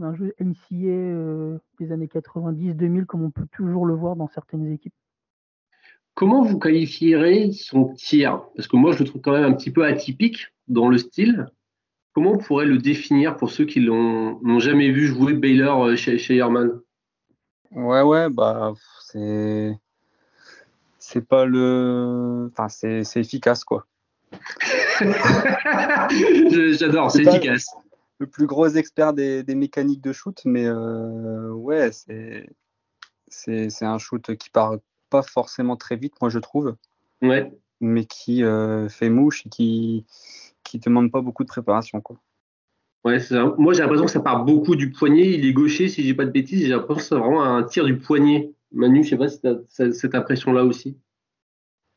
euh, 0.00 0.04
un 0.04 0.14
jeu 0.14 0.34
NCA 0.40 1.60
des 1.78 1.92
années 1.92 2.08
90-2000 2.08 3.06
comme 3.06 3.22
on 3.22 3.30
peut 3.30 3.46
toujours 3.52 3.86
le 3.86 3.94
voir 3.94 4.16
dans 4.16 4.28
certaines 4.28 4.66
équipes. 4.72 4.94
Comment 6.14 6.42
vous 6.42 6.58
qualifierez 6.58 7.50
son 7.52 7.92
tir? 7.94 8.42
Parce 8.54 8.68
que 8.68 8.76
moi, 8.76 8.92
je 8.92 9.00
le 9.00 9.04
trouve 9.04 9.20
quand 9.20 9.32
même 9.32 9.44
un 9.44 9.52
petit 9.52 9.72
peu 9.72 9.84
atypique 9.84 10.52
dans 10.68 10.88
le 10.88 10.98
style. 10.98 11.46
Comment 12.12 12.32
on 12.32 12.38
pourrait 12.38 12.66
le 12.66 12.78
définir 12.78 13.36
pour 13.36 13.50
ceux 13.50 13.64
qui 13.64 13.80
n'ont 13.80 14.60
jamais 14.60 14.92
vu 14.92 15.08
jouer 15.08 15.32
Baylor 15.32 15.96
chez, 15.96 16.18
chez 16.18 16.36
Herman? 16.36 16.80
Ouais, 17.72 18.02
ouais, 18.02 18.30
bah, 18.30 18.74
c'est. 19.00 19.76
C'est 20.98 21.26
pas 21.26 21.44
le. 21.44 22.48
Enfin, 22.52 22.68
c'est 22.68 23.16
efficace, 23.16 23.64
quoi. 23.64 23.86
J'adore, 25.00 27.10
c'est 27.10 27.24
efficace. 27.24 27.66
Le 28.18 28.28
plus 28.28 28.46
gros 28.46 28.68
expert 28.68 29.12
des, 29.12 29.42
des 29.42 29.56
mécaniques 29.56 30.00
de 30.00 30.12
shoot, 30.12 30.40
mais 30.44 30.66
euh, 30.66 31.50
ouais, 31.50 31.90
c'est. 31.90 32.48
C'est 33.26 33.82
un 33.82 33.98
shoot 33.98 34.36
qui 34.36 34.50
part 34.50 34.76
pas 35.14 35.22
forcément 35.22 35.76
très 35.76 35.94
vite, 35.94 36.14
moi, 36.20 36.28
je 36.28 36.40
trouve. 36.40 36.76
Ouais. 37.22 37.52
Mais 37.80 38.04
qui 38.04 38.42
euh, 38.42 38.88
fait 38.88 39.10
mouche 39.10 39.46
et 39.46 39.48
qui 39.48 40.06
qui 40.64 40.78
demande 40.80 41.12
pas 41.12 41.20
beaucoup 41.20 41.44
de 41.44 41.48
préparation, 41.48 42.00
quoi. 42.00 42.16
Ouais, 43.04 43.18
moi 43.58 43.74
j'ai 43.74 43.82
l'impression 43.82 44.06
que 44.06 44.10
ça 44.10 44.20
part 44.20 44.44
beaucoup 44.44 44.76
du 44.76 44.90
poignet. 44.90 45.34
Il 45.34 45.44
est 45.44 45.52
gaucher, 45.52 45.88
si 45.88 46.02
j'ai 46.02 46.14
pas 46.14 46.24
de 46.24 46.30
bêtises. 46.30 46.62
J'ai 46.62 46.70
l'impression 46.70 46.94
que 46.96 47.02
c'est 47.02 47.14
vraiment 47.14 47.44
un 47.44 47.62
tir 47.62 47.84
du 47.84 47.98
poignet. 47.98 48.50
Manu, 48.72 49.04
je 49.04 49.10
sais 49.10 49.18
pas 49.18 49.28
si 49.28 49.40
tu 49.40 49.46
as 49.46 49.92
cette 49.92 50.14
impression-là 50.14 50.64
aussi. 50.64 50.98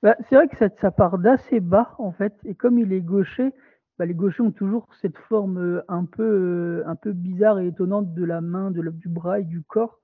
Bah, 0.04 0.16
c'est 0.28 0.36
vrai 0.36 0.50
que 0.50 0.58
ça, 0.58 0.68
ça 0.82 0.92
part 0.92 1.18
d'assez 1.18 1.62
bas 1.62 1.96
en 1.98 2.12
fait. 2.12 2.34
Et 2.44 2.56
comme 2.56 2.78
il 2.78 2.92
est 2.92 3.02
gaucher, 3.02 3.54
bah, 3.98 4.06
les 4.06 4.14
gauchers 4.14 4.44
ont 4.44 4.52
toujours 4.52 4.88
cette 5.02 5.18
forme 5.18 5.58
euh, 5.58 5.82
un 5.88 6.04
peu, 6.06 6.24
euh, 6.24 6.84
un 6.88 6.96
peu 6.96 7.14
bizarre 7.14 7.60
et 7.60 7.68
étonnante 7.68 8.14
de 8.14 8.26
la 8.26 8.42
main, 8.42 8.70
de 8.70 8.82
du 8.92 9.08
bras 9.08 9.40
et 9.40 9.44
du 9.44 9.64
corps. 9.64 10.00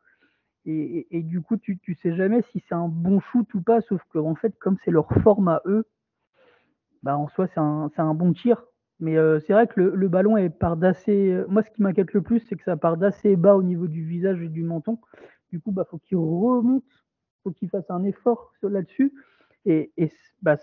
Et, 0.66 1.24
du 1.24 1.42
coup, 1.42 1.58
tu 1.58 1.80
ne 1.88 1.94
sais 1.96 2.16
jamais 2.16 2.42
si 2.52 2.64
c'est 2.68 2.76
un 2.76 2.88
bon 2.88 3.20
shoot 3.20 3.54
ou 3.54 3.62
pas, 3.62 3.82
sauf 3.82 4.02
que 4.12 4.18
en 4.18 4.36
fait, 4.36 4.58
comme 4.60 4.78
c'est 4.86 4.92
leur 4.92 5.10
forme 5.22 5.50
à 5.50 5.62
eux, 5.66 5.86
bah, 7.04 7.18
en 7.18 7.28
soi, 7.28 7.48
c'est 7.48 7.60
un, 7.60 8.14
bon 8.14 8.32
tir. 8.34 8.64
Mais 9.00 9.18
euh, 9.18 9.40
c'est 9.42 9.52
vrai 9.52 9.68
que 9.68 9.82
le, 9.82 10.08
ballon 10.08 10.38
est 10.38 10.50
part 10.50 10.78
d'assez. 10.78 11.38
Moi, 11.50 11.64
ce 11.64 11.72
qui 11.72 11.82
m'inquiète 11.82 12.14
le 12.14 12.22
plus, 12.22 12.40
c'est 12.48 12.56
que 12.56 12.64
ça 12.64 12.78
part 12.78 12.96
d'assez 12.96 13.36
bas 13.36 13.56
au 13.56 13.64
niveau 13.64 13.88
du 13.88 14.06
visage 14.06 14.42
et 14.42 14.48
du 14.48 14.64
menton. 14.64 15.00
Du 15.52 15.60
coup, 15.60 15.72
bah, 15.72 15.86
faut 15.90 15.98
qu'il 15.98 16.18
remonte, 16.18 16.84
faut 17.44 17.52
qu'il 17.52 17.70
fasse 17.70 17.90
un 17.90 18.04
effort 18.04 18.54
là-dessus. 18.62 19.14
Et, 19.66 19.92
bah, 20.42 20.58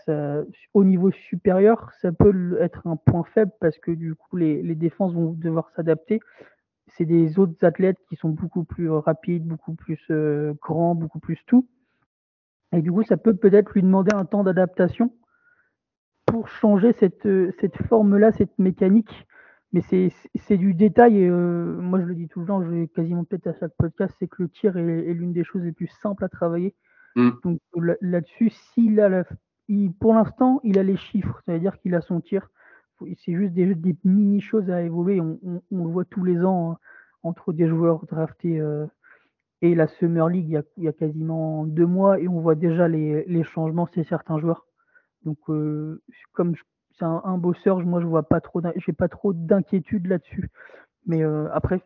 au 0.72 0.84
niveau 0.84 1.10
supérieur, 1.10 1.90
ça 2.00 2.10
peut 2.12 2.56
être 2.60 2.86
un 2.86 2.96
point 2.96 3.24
faible 3.24 3.52
parce 3.60 3.78
que 3.78 3.90
du 3.90 4.14
coup, 4.14 4.36
les 4.36 4.74
défenses 4.74 5.12
vont 5.12 5.32
devoir 5.32 5.70
s'adapter. 5.76 6.20
C'est 6.96 7.04
des 7.04 7.38
autres 7.38 7.64
athlètes 7.64 7.98
qui 8.08 8.16
sont 8.16 8.30
beaucoup 8.30 8.64
plus 8.64 8.90
rapides, 8.90 9.46
beaucoup 9.46 9.74
plus 9.74 10.00
euh, 10.10 10.54
grands, 10.60 10.94
beaucoup 10.94 11.20
plus 11.20 11.38
tout. 11.46 11.68
Et 12.72 12.82
du 12.82 12.92
coup, 12.92 13.02
ça 13.02 13.16
peut 13.16 13.34
peut-être 13.34 13.72
lui 13.74 13.82
demander 13.82 14.14
un 14.14 14.24
temps 14.24 14.44
d'adaptation 14.44 15.12
pour 16.26 16.48
changer 16.48 16.92
cette, 16.92 17.28
cette 17.60 17.76
forme-là, 17.88 18.32
cette 18.32 18.58
mécanique. 18.58 19.26
Mais 19.72 19.82
c'est 19.82 20.56
du 20.56 20.74
détail. 20.74 21.18
Et, 21.18 21.28
euh, 21.28 21.76
moi, 21.80 22.00
je 22.00 22.06
le 22.06 22.14
dis 22.14 22.28
tout 22.28 22.40
le 22.40 22.46
temps, 22.46 22.62
je 22.62 22.68
vais 22.68 22.88
quasiment 22.88 23.24
peut-être 23.24 23.46
à 23.48 23.54
chaque 23.54 23.76
podcast, 23.76 24.14
c'est 24.18 24.28
que 24.28 24.42
le 24.42 24.48
tir 24.48 24.76
est, 24.76 25.08
est 25.08 25.14
l'une 25.14 25.32
des 25.32 25.44
choses 25.44 25.62
les 25.62 25.72
plus 25.72 25.90
simples 26.02 26.24
à 26.24 26.28
travailler 26.28 26.74
Mm. 27.16 27.30
Donc 27.44 27.60
là-dessus, 28.00 28.50
s'il 28.50 29.00
a 29.00 29.24
pour 30.00 30.14
l'instant, 30.14 30.60
il 30.64 30.78
a 30.78 30.82
les 30.82 30.96
chiffres, 30.96 31.40
ça 31.46 31.52
veut 31.52 31.60
dire 31.60 31.78
qu'il 31.78 31.94
a 31.94 32.00
son 32.00 32.20
tir. 32.20 32.50
C'est 33.16 33.34
juste 33.34 33.52
des, 33.52 33.74
des 33.74 33.96
mini 34.04 34.40
choses 34.40 34.70
à 34.70 34.82
évoluer. 34.82 35.20
On, 35.20 35.60
le 35.70 35.90
voit 35.90 36.04
tous 36.04 36.24
les 36.24 36.44
ans 36.44 36.72
hein, 36.72 36.78
entre 37.22 37.52
des 37.52 37.68
joueurs 37.68 38.06
draftés 38.06 38.60
euh, 38.60 38.86
et 39.62 39.74
la 39.74 39.86
Summer 39.86 40.28
League 40.28 40.62
il 40.76 40.84
y, 40.84 40.88
a, 40.88 40.92
quasiment 40.92 41.66
deux 41.66 41.86
mois 41.86 42.18
et 42.18 42.28
on 42.28 42.40
voit 42.40 42.54
déjà 42.54 42.88
les, 42.88 43.42
changements 43.44 43.86
chez 43.86 44.04
certains 44.04 44.38
joueurs. 44.38 44.66
Donc 45.24 45.38
euh, 45.48 46.02
comme 46.32 46.54
c'est 46.98 47.04
un, 47.04 47.38
bosseur, 47.38 47.80
moi 47.80 48.00
je 48.00 48.06
vois 48.06 48.22
pas 48.22 48.40
trop, 48.40 48.60
j'ai 48.76 48.92
pas 48.92 49.08
trop 49.08 49.32
d'inquiétude 49.32 50.06
là-dessus. 50.06 50.50
Mais 51.06 51.22
euh, 51.22 51.48
après, 51.52 51.80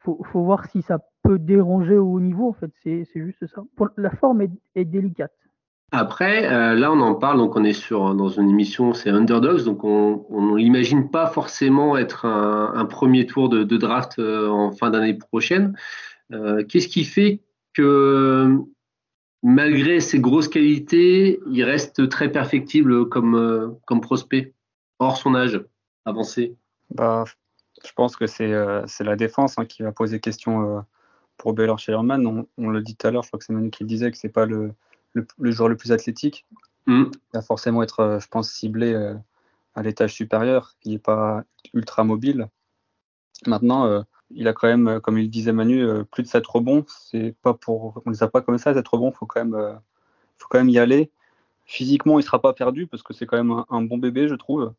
faut, 0.00 0.22
faut 0.24 0.44
voir 0.44 0.66
si 0.66 0.82
ça 0.82 0.98
peut 1.24 1.38
déranger 1.38 1.96
au 1.96 2.12
haut 2.12 2.20
niveau, 2.20 2.50
en 2.50 2.52
fait. 2.52 2.70
C'est 2.82 3.06
juste 3.14 3.46
ça. 3.46 3.62
la 3.96 4.10
forme 4.10 4.42
est, 4.74 4.84
délicate. 4.84 5.32
Après, 5.96 6.52
euh, 6.52 6.74
là, 6.74 6.90
on 6.90 7.00
en 7.00 7.14
parle, 7.14 7.38
donc 7.38 7.54
on 7.54 7.62
est 7.62 7.72
sur 7.72 8.16
dans 8.16 8.28
une 8.28 8.50
émission, 8.50 8.94
c'est 8.94 9.10
Underdogs, 9.10 9.64
donc 9.64 9.84
on 9.84 10.56
n'imagine 10.56 11.08
pas 11.08 11.28
forcément 11.28 11.96
être 11.96 12.26
un, 12.26 12.84
premier 12.86 13.26
tour 13.26 13.48
de, 13.48 13.62
draft 13.76 14.18
euh, 14.18 14.48
en 14.48 14.72
fin 14.72 14.90
d'année 14.90 15.14
prochaine. 15.14 15.76
Euh, 16.32 16.64
qu'est-ce 16.64 16.88
qui 16.88 17.04
fait 17.04 17.42
que 17.74 18.58
malgré 19.44 20.00
ses 20.00 20.18
grosses 20.18 20.48
qualités, 20.48 21.38
il 21.48 21.62
reste 21.62 22.08
très 22.08 22.28
perfectible 22.32 23.08
comme, 23.08 23.76
comme 23.86 24.00
prospect, 24.00 24.52
hors 24.98 25.16
son 25.16 25.36
âge 25.36 25.62
avancé? 26.06 26.56
Bah, 26.90 27.24
Je 27.86 27.92
pense 27.92 28.16
que 28.16 28.26
c'est 28.26 28.48
la 28.48 29.16
défense 29.16 29.58
hein, 29.58 29.64
qui 29.64 29.84
va 29.84 29.92
poser 29.92 30.18
question 30.18 30.84
pour 31.36 31.52
Baylor 31.52 31.78
Shellerman, 31.78 32.26
on, 32.26 32.46
on, 32.58 32.68
le 32.70 32.80
dit 32.80 32.96
tout 32.96 33.06
à 33.06 33.10
l'heure, 33.10 33.22
je 33.22 33.28
crois 33.28 33.38
que 33.38 33.44
c'est 33.44 33.52
Manu 33.52 33.70
qui 33.70 33.82
le 33.82 33.88
disait, 33.88 34.10
que 34.10 34.16
c'est 34.16 34.28
pas 34.28 34.46
le, 34.46 34.72
le, 35.14 35.50
joueur 35.50 35.68
le 35.68 35.76
plus 35.76 35.92
athlétique. 35.92 36.46
Mm. 36.86 37.04
Il 37.12 37.34
va 37.34 37.42
forcément 37.42 37.82
être, 37.82 38.00
euh, 38.00 38.20
je 38.20 38.28
pense, 38.28 38.50
ciblé 38.50 38.92
euh, 38.92 39.14
à 39.74 39.82
l'étage 39.82 40.14
supérieur. 40.14 40.74
Il 40.84 40.92
n'est 40.92 40.98
pas 40.98 41.44
ultra 41.72 42.04
mobile. 42.04 42.48
Maintenant, 43.46 43.86
euh, 43.86 44.02
il 44.30 44.48
a 44.48 44.52
quand 44.52 44.68
même, 44.68 45.00
comme 45.00 45.18
il 45.18 45.30
disait 45.30 45.52
Manu, 45.52 45.86
plus 46.10 46.22
de 46.22 46.28
7 46.28 46.46
rebonds. 46.46 46.84
C'est 46.88 47.34
pas 47.42 47.54
pour, 47.54 48.02
on 48.06 48.10
les 48.10 48.22
a 48.22 48.28
pas 48.28 48.40
comme 48.40 48.58
ça, 48.58 48.74
7 48.74 48.86
rebonds. 48.86 49.12
Faut 49.12 49.26
quand 49.26 49.44
même, 49.44 49.78
faut 50.38 50.48
quand 50.48 50.58
même 50.58 50.68
y 50.68 50.78
aller. 50.78 51.10
Physiquement, 51.66 52.18
il 52.18 52.22
sera 52.22 52.40
pas 52.40 52.52
perdu 52.52 52.86
parce 52.86 53.02
que 53.02 53.14
c'est 53.14 53.26
quand 53.26 53.36
même 53.36 53.64
un, 53.70 53.82
bon 53.82 53.98
bébé, 53.98 54.28
je 54.28 54.34
trouve. 54.34 54.72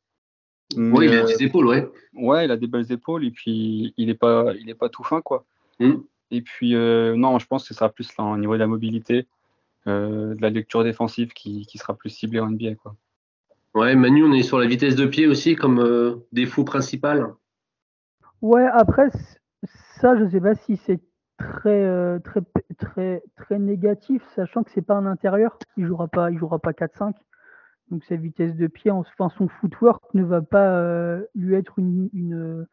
oui, 0.76 1.06
il 1.06 1.18
a 1.18 1.24
des 1.24 1.44
épaules, 1.44 1.68
ouais. 1.68 1.90
Ouais, 2.14 2.46
il 2.46 2.52
a 2.52 2.58
des 2.58 2.68
belles 2.68 2.92
épaules 2.92 3.26
et 3.26 3.32
puis 3.32 3.94
il 3.98 4.08
n'est 4.08 4.16
pas, 4.16 4.54
il 4.60 4.70
est 4.70 4.76
pas 4.76 4.90
tout 4.90 5.04
fin, 5.04 5.22
quoi. 5.22 5.46
Mm. 5.80 5.96
Et 6.32 6.42
puis, 6.42 6.76
euh, 6.76 7.16
non, 7.16 7.40
je 7.40 7.48
pense 7.48 7.64
que 7.64 7.70
ce 7.70 7.74
sera 7.74 7.90
plus 7.90 8.10
là, 8.18 8.26
au 8.26 8.38
niveau 8.38 8.54
de 8.54 8.60
la 8.60 8.68
mobilité, 8.68 9.28
de 9.86 10.42
la 10.42 10.50
lecture 10.50 10.84
défensive 10.84 11.34
qui, 11.34 11.66
qui, 11.66 11.78
sera 11.78 11.96
plus 11.96 12.10
ciblée 12.10 12.40
en 12.40 12.50
NBA. 12.50 12.76
Quoi. 12.76 12.96
Ouais, 13.74 13.96
Manu, 13.96 14.24
on 14.24 14.34
est 14.34 14.44
sur 14.44 14.60
la 14.60 14.68
vitesse 14.68 14.96
de 14.96 15.06
pied 15.06 15.28
aussi 15.28 15.56
comme 15.56 15.80
euh, 15.80 16.16
défaut 16.32 16.64
principal. 16.64 17.34
Ouais, 18.42 18.66
après, 18.66 19.10
ça, 20.00 20.16
je 20.18 20.24
ne 20.24 20.30
sais 20.30 20.42
pas 20.42 20.56
si 20.56 20.78
c'est 20.78 21.02
très, 21.38 22.20
très, 22.22 22.42
très, 22.78 23.24
très 23.36 23.60
négatif, 23.60 24.24
sachant 24.36 24.64
que 24.64 24.72
c'est 24.72 24.82
pas 24.82 24.96
un 24.96 25.06
intérieur. 25.06 25.58
Il 25.78 25.86
jouera 25.86 26.08
pas, 26.08 26.32
il 26.32 26.38
jouera 26.38 26.60
pas 26.60 26.72
4-5. 26.72 27.14
Donc 27.92 28.04
sa 28.06 28.16
vitesse 28.16 28.56
de 28.56 28.66
pied, 28.66 28.90
enfin 28.90 29.30
son 29.38 29.48
footwork 29.48 30.02
ne 30.16 30.24
va 30.24 30.42
pas 30.42 31.20
lui 31.36 31.54
être 31.54 31.78
une, 31.78 32.10
une, 32.14 32.66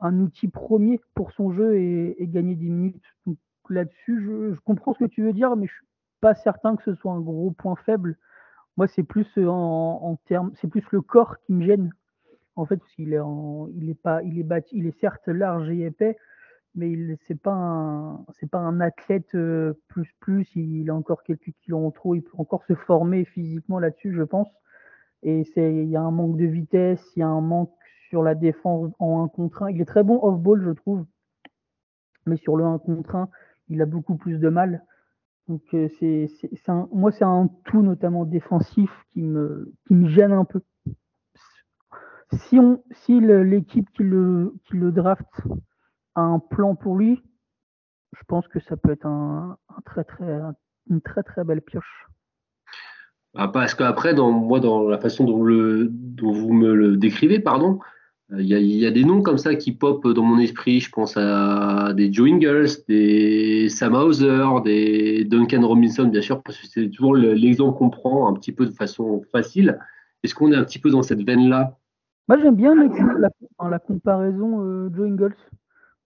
un 0.00 0.20
outil 0.20 0.48
premier 0.48 1.00
pour 1.14 1.32
son 1.32 1.52
jeu 1.52 1.76
et, 1.76 2.16
gagner 2.20 2.54
des 2.54 2.68
minutes. 2.68 3.04
Donc 3.26 3.38
là-dessus, 3.68 4.22
je, 4.24 4.54
comprends 4.64 4.94
ce 4.94 5.04
que 5.04 5.10
tu 5.10 5.22
veux 5.22 5.32
dire, 5.32 5.56
mais 5.56 5.66
je 5.66 5.72
suis 5.72 5.85
pas 6.26 6.34
certain 6.34 6.74
que 6.74 6.82
ce 6.82 6.92
soit 6.96 7.12
un 7.12 7.20
gros 7.20 7.52
point 7.52 7.76
faible. 7.76 8.16
Moi, 8.76 8.88
c'est 8.88 9.04
plus 9.04 9.28
euh, 9.38 9.46
en, 9.48 10.16
termes, 10.26 10.50
c'est 10.60 10.66
plus 10.66 10.82
le 10.90 11.00
corps 11.00 11.38
qui 11.38 11.52
me 11.52 11.64
gêne. 11.64 11.92
En 12.56 12.66
fait, 12.66 12.78
parce 12.78 12.92
qu'il 12.94 13.12
est, 13.12 13.20
il 13.76 13.90
est 13.90 14.02
pas, 14.02 14.24
il 14.24 14.36
est 14.40 14.42
bâti, 14.42 14.76
il 14.76 14.88
est 14.88 14.98
certes 14.98 15.28
large 15.28 15.70
et 15.70 15.82
épais, 15.82 16.16
mais 16.74 16.90
il 16.90 17.16
c'est 17.28 17.40
pas 17.40 17.52
un, 17.52 18.24
c'est 18.40 18.50
pas 18.50 18.58
un 18.58 18.80
athlète 18.80 19.36
euh, 19.36 19.74
plus 19.86 20.12
plus. 20.18 20.48
Il 20.56 20.90
a 20.90 20.96
encore 20.96 21.22
quelques 21.22 21.52
kilos 21.62 21.86
en 21.86 21.92
trop. 21.92 22.16
Il 22.16 22.22
peut 22.22 22.38
encore 22.38 22.64
se 22.64 22.74
former 22.74 23.24
physiquement 23.24 23.78
là-dessus, 23.78 24.12
je 24.12 24.24
pense. 24.24 24.48
Et 25.22 25.44
c'est, 25.54 25.72
il 25.72 25.88
y 25.88 25.96
a 25.96 26.00
un 26.00 26.10
manque 26.10 26.38
de 26.38 26.46
vitesse, 26.46 27.04
il 27.14 27.20
y 27.20 27.22
a 27.22 27.28
un 27.28 27.40
manque 27.40 27.70
sur 28.08 28.24
la 28.24 28.34
défense 28.34 28.90
en 28.98 29.22
1 29.22 29.28
contre 29.28 29.62
1. 29.62 29.70
Il 29.70 29.80
est 29.80 29.84
très 29.84 30.02
bon 30.02 30.18
off-ball, 30.20 30.64
je 30.64 30.70
trouve. 30.70 31.06
Mais 32.26 32.36
sur 32.36 32.56
le 32.56 32.64
1 32.64 32.78
contre 32.78 33.14
1, 33.14 33.28
il 33.68 33.80
a 33.80 33.86
beaucoup 33.86 34.16
plus 34.16 34.40
de 34.40 34.48
mal. 34.48 34.82
Donc, 35.48 35.62
euh, 35.74 35.88
c'est, 36.00 36.28
moi, 36.92 37.12
c'est 37.12 37.24
un 37.24 37.48
tout, 37.64 37.82
notamment 37.82 38.24
défensif, 38.24 38.90
qui 39.12 39.22
me, 39.22 39.72
qui 39.86 39.94
me 39.94 40.08
gêne 40.08 40.32
un 40.32 40.44
peu. 40.44 40.60
Si, 42.32 42.58
si 42.90 43.20
l'équipe 43.20 43.88
qui 43.92 44.02
le, 44.02 44.54
qui 44.64 44.76
le 44.76 44.90
draft 44.90 45.30
a 46.16 46.22
un 46.22 46.40
plan 46.40 46.74
pour 46.74 46.96
lui, 46.96 47.22
je 48.18 48.22
pense 48.26 48.48
que 48.48 48.58
ça 48.58 48.76
peut 48.76 48.90
être 48.90 49.06
un, 49.06 49.56
très, 49.84 50.02
très, 50.02 50.40
une 50.90 51.00
très, 51.00 51.22
très 51.22 51.44
belle 51.44 51.62
pioche. 51.62 52.06
Ah, 53.36 53.48
parce 53.48 53.74
qu'après, 53.74 54.14
dans, 54.14 54.32
moi, 54.32 54.58
dans 54.58 54.88
la 54.88 54.98
façon 54.98 55.24
dont, 55.24 55.44
le, 55.44 55.88
dont 55.90 56.32
vous 56.32 56.52
me 56.52 56.74
le 56.74 56.96
décrivez, 56.96 57.38
pardon, 57.38 57.78
il 58.32 58.46
y, 58.46 58.86
a, 58.86 58.90
des 58.90 59.04
noms 59.04 59.22
comme 59.22 59.38
ça 59.38 59.54
qui 59.54 59.70
pop 59.70 60.06
dans 60.08 60.22
mon 60.22 60.38
esprit. 60.38 60.80
Je 60.80 60.90
pense 60.90 61.16
à 61.16 61.92
des 61.94 62.12
Joe 62.12 62.28
Ingles, 62.28 62.66
des 62.88 63.68
Sam 63.68 63.94
Hauser, 63.94 64.46
des 64.64 65.24
Duncan 65.24 65.64
Robinson, 65.64 66.06
bien 66.06 66.22
sûr, 66.22 66.42
parce 66.42 66.58
que 66.58 66.66
c'est 66.66 66.90
toujours 66.90 67.14
l'exemple 67.14 67.78
qu'on 67.78 67.88
prend 67.88 68.28
un 68.28 68.34
petit 68.34 68.50
peu 68.50 68.66
de 68.66 68.72
façon 68.72 69.22
facile. 69.30 69.78
Est-ce 70.24 70.34
qu'on 70.34 70.50
est 70.50 70.56
un 70.56 70.64
petit 70.64 70.80
peu 70.80 70.90
dans 70.90 71.02
cette 71.02 71.22
veine-là? 71.22 71.78
Moi, 72.26 72.38
j'aime 72.40 72.56
bien 72.56 72.74
la, 72.74 73.30
la, 73.70 73.78
comparaison 73.78 74.60
euh, 74.64 74.90
Joe 74.92 75.06
Ingles. 75.06 75.36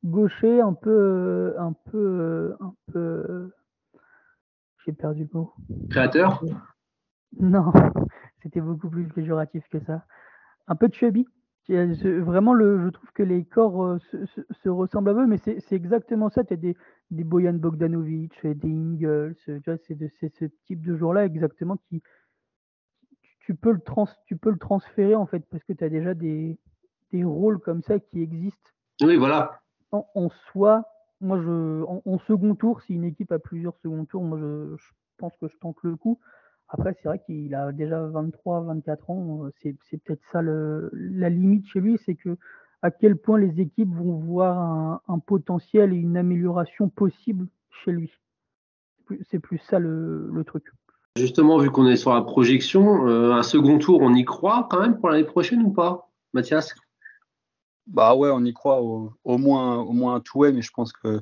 Gaucher, 0.04 0.60
un 0.60 0.74
peu. 0.74 0.90
Euh, 0.90 1.54
un 1.58 1.72
peu, 1.72 1.98
euh, 1.98 2.56
un 2.60 2.74
peu 2.92 3.50
J'ai 4.84 4.92
perdu 4.92 5.22
le 5.22 5.38
mot. 5.38 5.54
Créateur? 5.88 6.44
Non, 7.38 7.72
c'était 8.42 8.60
beaucoup 8.60 8.90
plus 8.90 9.08
péjoratif 9.08 9.64
que 9.70 9.80
ça. 9.86 10.04
Un 10.68 10.74
peu 10.74 10.88
de 10.88 10.94
chubby 10.94 11.26
Vraiment, 11.70 12.52
le, 12.52 12.84
je 12.84 12.88
trouve 12.88 13.12
que 13.12 13.22
les 13.22 13.44
corps 13.44 13.84
euh, 13.84 13.98
se, 14.62 14.68
ressemblent 14.68 15.10
à 15.10 15.14
eux, 15.14 15.26
mais 15.26 15.38
c'est 15.38 15.72
exactement 15.72 16.28
ça. 16.28 16.42
Tu 16.42 16.54
as 16.54 16.56
des, 16.56 16.76
des 17.10 17.24
Boyan 17.24 17.54
Bogdanovic, 17.54 18.44
des 18.44 18.68
Ingles, 18.68 19.36
c'est 19.46 20.34
ce 20.38 20.44
type 20.66 20.84
de 20.84 20.96
joueurs-là 20.96 21.26
exactement 21.26 21.76
qui. 21.88 22.02
Tu 23.40 23.54
peux, 23.54 23.72
le 23.72 23.80
trans, 23.80 24.08
tu 24.26 24.36
peux 24.36 24.50
le 24.50 24.58
transférer 24.58 25.14
en 25.14 25.26
fait, 25.26 25.44
parce 25.50 25.64
que 25.64 25.72
tu 25.72 25.82
as 25.82 25.88
déjà 25.88 26.14
des, 26.14 26.58
des 27.12 27.24
rôles 27.24 27.58
comme 27.58 27.82
ça 27.82 27.98
qui 27.98 28.22
existent. 28.22 28.70
Oui, 29.02 29.16
voilà. 29.16 29.60
En, 29.92 30.28
soi, 30.52 30.84
moi, 31.20 31.40
je, 31.40 31.82
en, 31.82 32.18
second 32.26 32.54
tour, 32.54 32.80
si 32.82 32.94
une 32.94 33.04
équipe 33.04 33.32
a 33.32 33.38
plusieurs 33.38 33.76
second 33.78 34.04
tours, 34.04 34.22
moi, 34.22 34.38
je, 34.38 34.76
je 34.76 34.90
pense 35.18 35.36
que 35.40 35.48
je 35.48 35.56
tente 35.58 35.78
le 35.82 35.96
coup. 35.96 36.20
Après, 36.72 36.96
c'est 37.02 37.08
vrai 37.08 37.20
qu'il 37.26 37.54
a 37.54 37.72
déjà 37.72 38.00
23, 38.00 38.60
24 38.62 39.10
ans. 39.10 39.44
Euh, 39.44 39.50
c'est, 39.62 40.02
peut-être 40.02 40.22
ça 40.32 40.40
la 40.42 41.28
limite 41.28 41.66
chez 41.66 41.80
lui, 41.80 41.98
c'est 42.04 42.14
que 42.14 42.36
à 42.82 42.90
quel 42.90 43.16
point 43.16 43.38
les 43.38 43.60
équipes 43.60 43.92
vont 43.92 44.18
voir 44.18 45.02
un, 45.06 45.18
potentiel 45.18 45.92
et 45.92 45.96
une 45.96 46.16
amélioration 46.16 46.88
possible 46.88 47.48
chez 47.84 47.90
lui. 47.90 48.12
C'est 49.28 49.40
plus 49.40 49.58
ça 49.58 49.78
le, 49.78 50.42
truc. 50.46 50.64
Justement, 51.16 51.58
vu 51.58 51.70
qu'on 51.70 51.86
est 51.88 51.96
sur 51.96 52.14
la 52.14 52.22
projection, 52.22 53.06
euh, 53.08 53.32
un 53.32 53.42
second 53.42 53.78
tour, 53.78 54.00
on 54.00 54.14
y 54.14 54.24
croit 54.24 54.68
quand 54.70 54.80
même 54.80 54.98
pour 54.98 55.10
l'année 55.10 55.24
prochaine 55.24 55.62
ou 55.62 55.72
pas, 55.72 56.08
Mathias? 56.32 56.74
Bah 57.88 58.14
ouais, 58.14 58.30
on 58.32 58.44
y 58.44 58.54
croit 58.54 58.80
au, 58.80 59.10
moins 59.24 59.78
au 59.78 59.92
moins 59.92 60.14
un 60.14 60.20
tout 60.20 60.44
mais 60.44 60.62
je 60.62 60.70
pense 60.70 60.92
que 60.92 61.20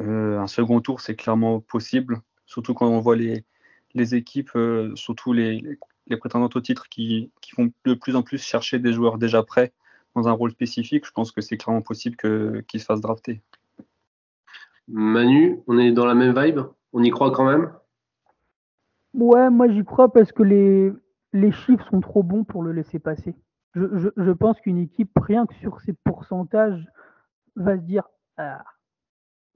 euh, 0.00 0.38
un 0.40 0.48
second 0.48 0.80
tour, 0.80 1.00
c'est 1.00 1.14
clairement 1.14 1.60
possible, 1.60 2.20
surtout 2.46 2.74
quand 2.74 2.88
on 2.88 3.00
voit 3.00 3.14
les, 3.14 3.44
les 3.94 4.14
équipes, 4.14 4.50
euh, 4.56 4.94
surtout 4.94 5.32
les, 5.32 5.78
les, 6.06 6.16
prétendantes 6.16 6.56
au 6.56 6.60
titre 6.60 6.88
qui, 6.88 7.30
qui 7.40 7.52
vont 7.56 7.70
de 7.84 7.94
plus 7.94 8.16
en 8.16 8.22
plus 8.22 8.42
chercher 8.42 8.78
des 8.78 8.92
joueurs 8.92 9.18
déjà 9.18 9.42
prêts 9.42 9.72
dans 10.14 10.28
un 10.28 10.32
rôle 10.32 10.50
spécifique, 10.50 11.06
je 11.06 11.12
pense 11.12 11.32
que 11.32 11.40
c'est 11.40 11.56
clairement 11.56 11.82
possible 11.82 12.16
qu'ils 12.16 12.80
se 12.80 12.84
fassent 12.84 13.00
drafter. 13.00 13.40
Manu, 14.88 15.60
on 15.66 15.78
est 15.78 15.92
dans 15.92 16.04
la 16.04 16.14
même 16.14 16.38
vibe? 16.38 16.60
On 16.92 17.02
y 17.02 17.10
croit 17.10 17.30
quand 17.30 17.46
même? 17.46 17.72
Ouais, 19.14 19.50
moi 19.50 19.68
j'y 19.68 19.84
crois 19.84 20.12
parce 20.12 20.32
que 20.32 20.42
les, 20.42 20.92
les 21.32 21.52
chiffres 21.52 21.86
sont 21.90 22.00
trop 22.00 22.22
bons 22.22 22.44
pour 22.44 22.62
le 22.62 22.72
laisser 22.72 22.98
passer. 22.98 23.34
Je, 23.74 23.86
je, 23.98 24.08
je 24.16 24.30
pense 24.32 24.60
qu'une 24.60 24.78
équipe, 24.78 25.10
rien 25.16 25.46
que 25.46 25.54
sur 25.54 25.80
ses 25.80 25.94
pourcentages, 25.94 26.86
va 27.56 27.76
se 27.76 27.82
dire 27.82 28.04
ah, 28.36 28.64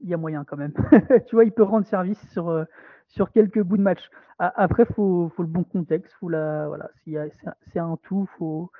il 0.00 0.08
y 0.08 0.14
a 0.14 0.16
moyen 0.16 0.44
quand 0.44 0.56
même. 0.56 0.72
tu 1.26 1.34
vois, 1.34 1.44
il 1.44 1.52
peut 1.52 1.62
rendre 1.62 1.86
service 1.86 2.20
sur, 2.30 2.48
euh, 2.48 2.64
sur 3.08 3.30
quelques 3.32 3.62
bouts 3.62 3.76
de 3.76 3.82
match. 3.82 4.10
Après, 4.38 4.84
il 4.88 4.94
faut, 4.94 5.30
faut, 5.34 5.42
le 5.42 5.48
bon 5.48 5.64
contexte. 5.64 6.12
Faut 6.20 6.28
la, 6.28 6.68
voilà, 6.68 6.90
c'est 7.72 7.78
un 7.78 7.96
tout. 8.02 8.28
Faut, 8.36 8.70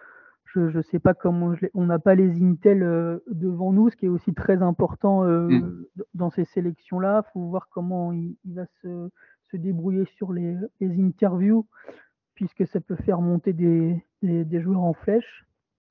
je 0.45 0.77
ne 0.77 0.83
sais 0.83 0.99
pas 0.99 1.15
comment. 1.15 1.55
on 1.75 1.87
n'a 1.87 1.99
pas 1.99 2.15
les 2.15 2.43
Intel 2.43 2.83
euh, 2.83 3.19
devant 3.29 3.73
nous, 3.73 3.91
ce 3.91 3.97
qui 3.97 4.07
est 4.07 4.11
aussi 4.11 4.35
très 4.35 4.63
important 4.63 5.25
euh, 5.25 5.49
mm. 5.49 5.87
dans 6.15 6.31
ces 6.31 6.45
sélections-là. 6.45 7.23
Il 7.27 7.33
faut 7.33 7.47
voir 7.47 7.69
comment 7.71 8.13
il, 8.13 8.37
va 8.45 8.67
se, 8.83 9.11
se, 9.51 9.57
débrouiller 9.57 10.05
sur 10.17 10.33
les, 10.33 10.57
les, 10.81 11.03
interviews, 11.03 11.67
puisque 12.35 12.67
ça 12.67 12.81
peut 12.81 12.97
faire 12.97 13.21
monter 13.21 13.53
des, 13.55 14.05
des, 14.23 14.61
joueurs 14.61 14.83
en 14.83 14.93
flèche. 14.93 15.47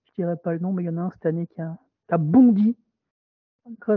Je 0.06 0.12
ne 0.22 0.28
dirais 0.28 0.38
pas 0.38 0.54
le 0.54 0.60
nom, 0.60 0.74
mais 0.74 0.84
il 0.84 0.88
y 0.88 0.90
en 0.90 0.98
a 0.98 1.02
un 1.02 1.12
cette 1.12 1.26
année 1.26 1.48
qui 1.48 1.62
a, 1.62 1.78
qui 2.08 2.14
a 2.14 2.18
bondi 2.18 2.78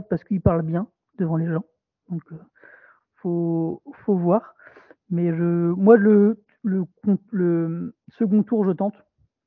parce 0.09 0.25
qu'il 0.25 0.41
parle 0.41 0.63
bien 0.63 0.89
devant 1.19 1.37
les 1.37 1.47
gens. 1.47 1.65
Donc, 2.09 2.23
euh, 2.33 2.37
faut, 3.17 3.83
faut 4.05 4.17
voir. 4.17 4.55
Mais 5.11 5.35
je, 5.35 5.73
moi, 5.73 5.97
le, 5.97 6.43
le, 6.63 6.85
le 7.31 7.95
second 8.09 8.43
tour, 8.43 8.65
je 8.65 8.73
tente, 8.73 8.95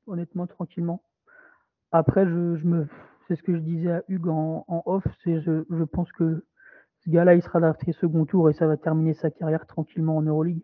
honnêtement, 0.06 0.46
tranquillement. 0.46 1.02
Après, 1.90 2.26
je, 2.26 2.56
je 2.56 2.66
me, 2.66 2.86
c'est 3.26 3.36
ce 3.36 3.42
que 3.42 3.54
je 3.54 3.60
disais 3.60 3.92
à 3.92 4.02
Hugues 4.08 4.28
en, 4.28 4.64
off, 4.86 5.04
c'est 5.22 5.40
je, 5.40 5.64
je 5.70 5.84
pense 5.84 6.10
que 6.12 6.44
ce 7.04 7.10
gars-là, 7.10 7.34
il 7.34 7.42
sera 7.42 7.60
drafté 7.60 7.92
second 7.92 8.24
tour 8.24 8.48
et 8.48 8.52
ça 8.52 8.66
va 8.66 8.76
terminer 8.76 9.14
sa 9.14 9.30
carrière 9.30 9.66
tranquillement 9.66 10.16
en 10.16 10.22
Euroleague. 10.22 10.62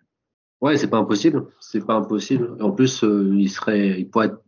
Ouais, 0.60 0.76
c'est 0.76 0.90
pas 0.90 0.98
impossible. 0.98 1.46
C'est 1.60 1.84
pas 1.84 1.94
impossible. 1.94 2.56
En 2.60 2.72
plus, 2.72 3.04
euh, 3.04 3.34
il 3.34 3.48
serait, 3.48 4.00
il 4.00 4.10
pourrait 4.10 4.26
être 4.26 4.42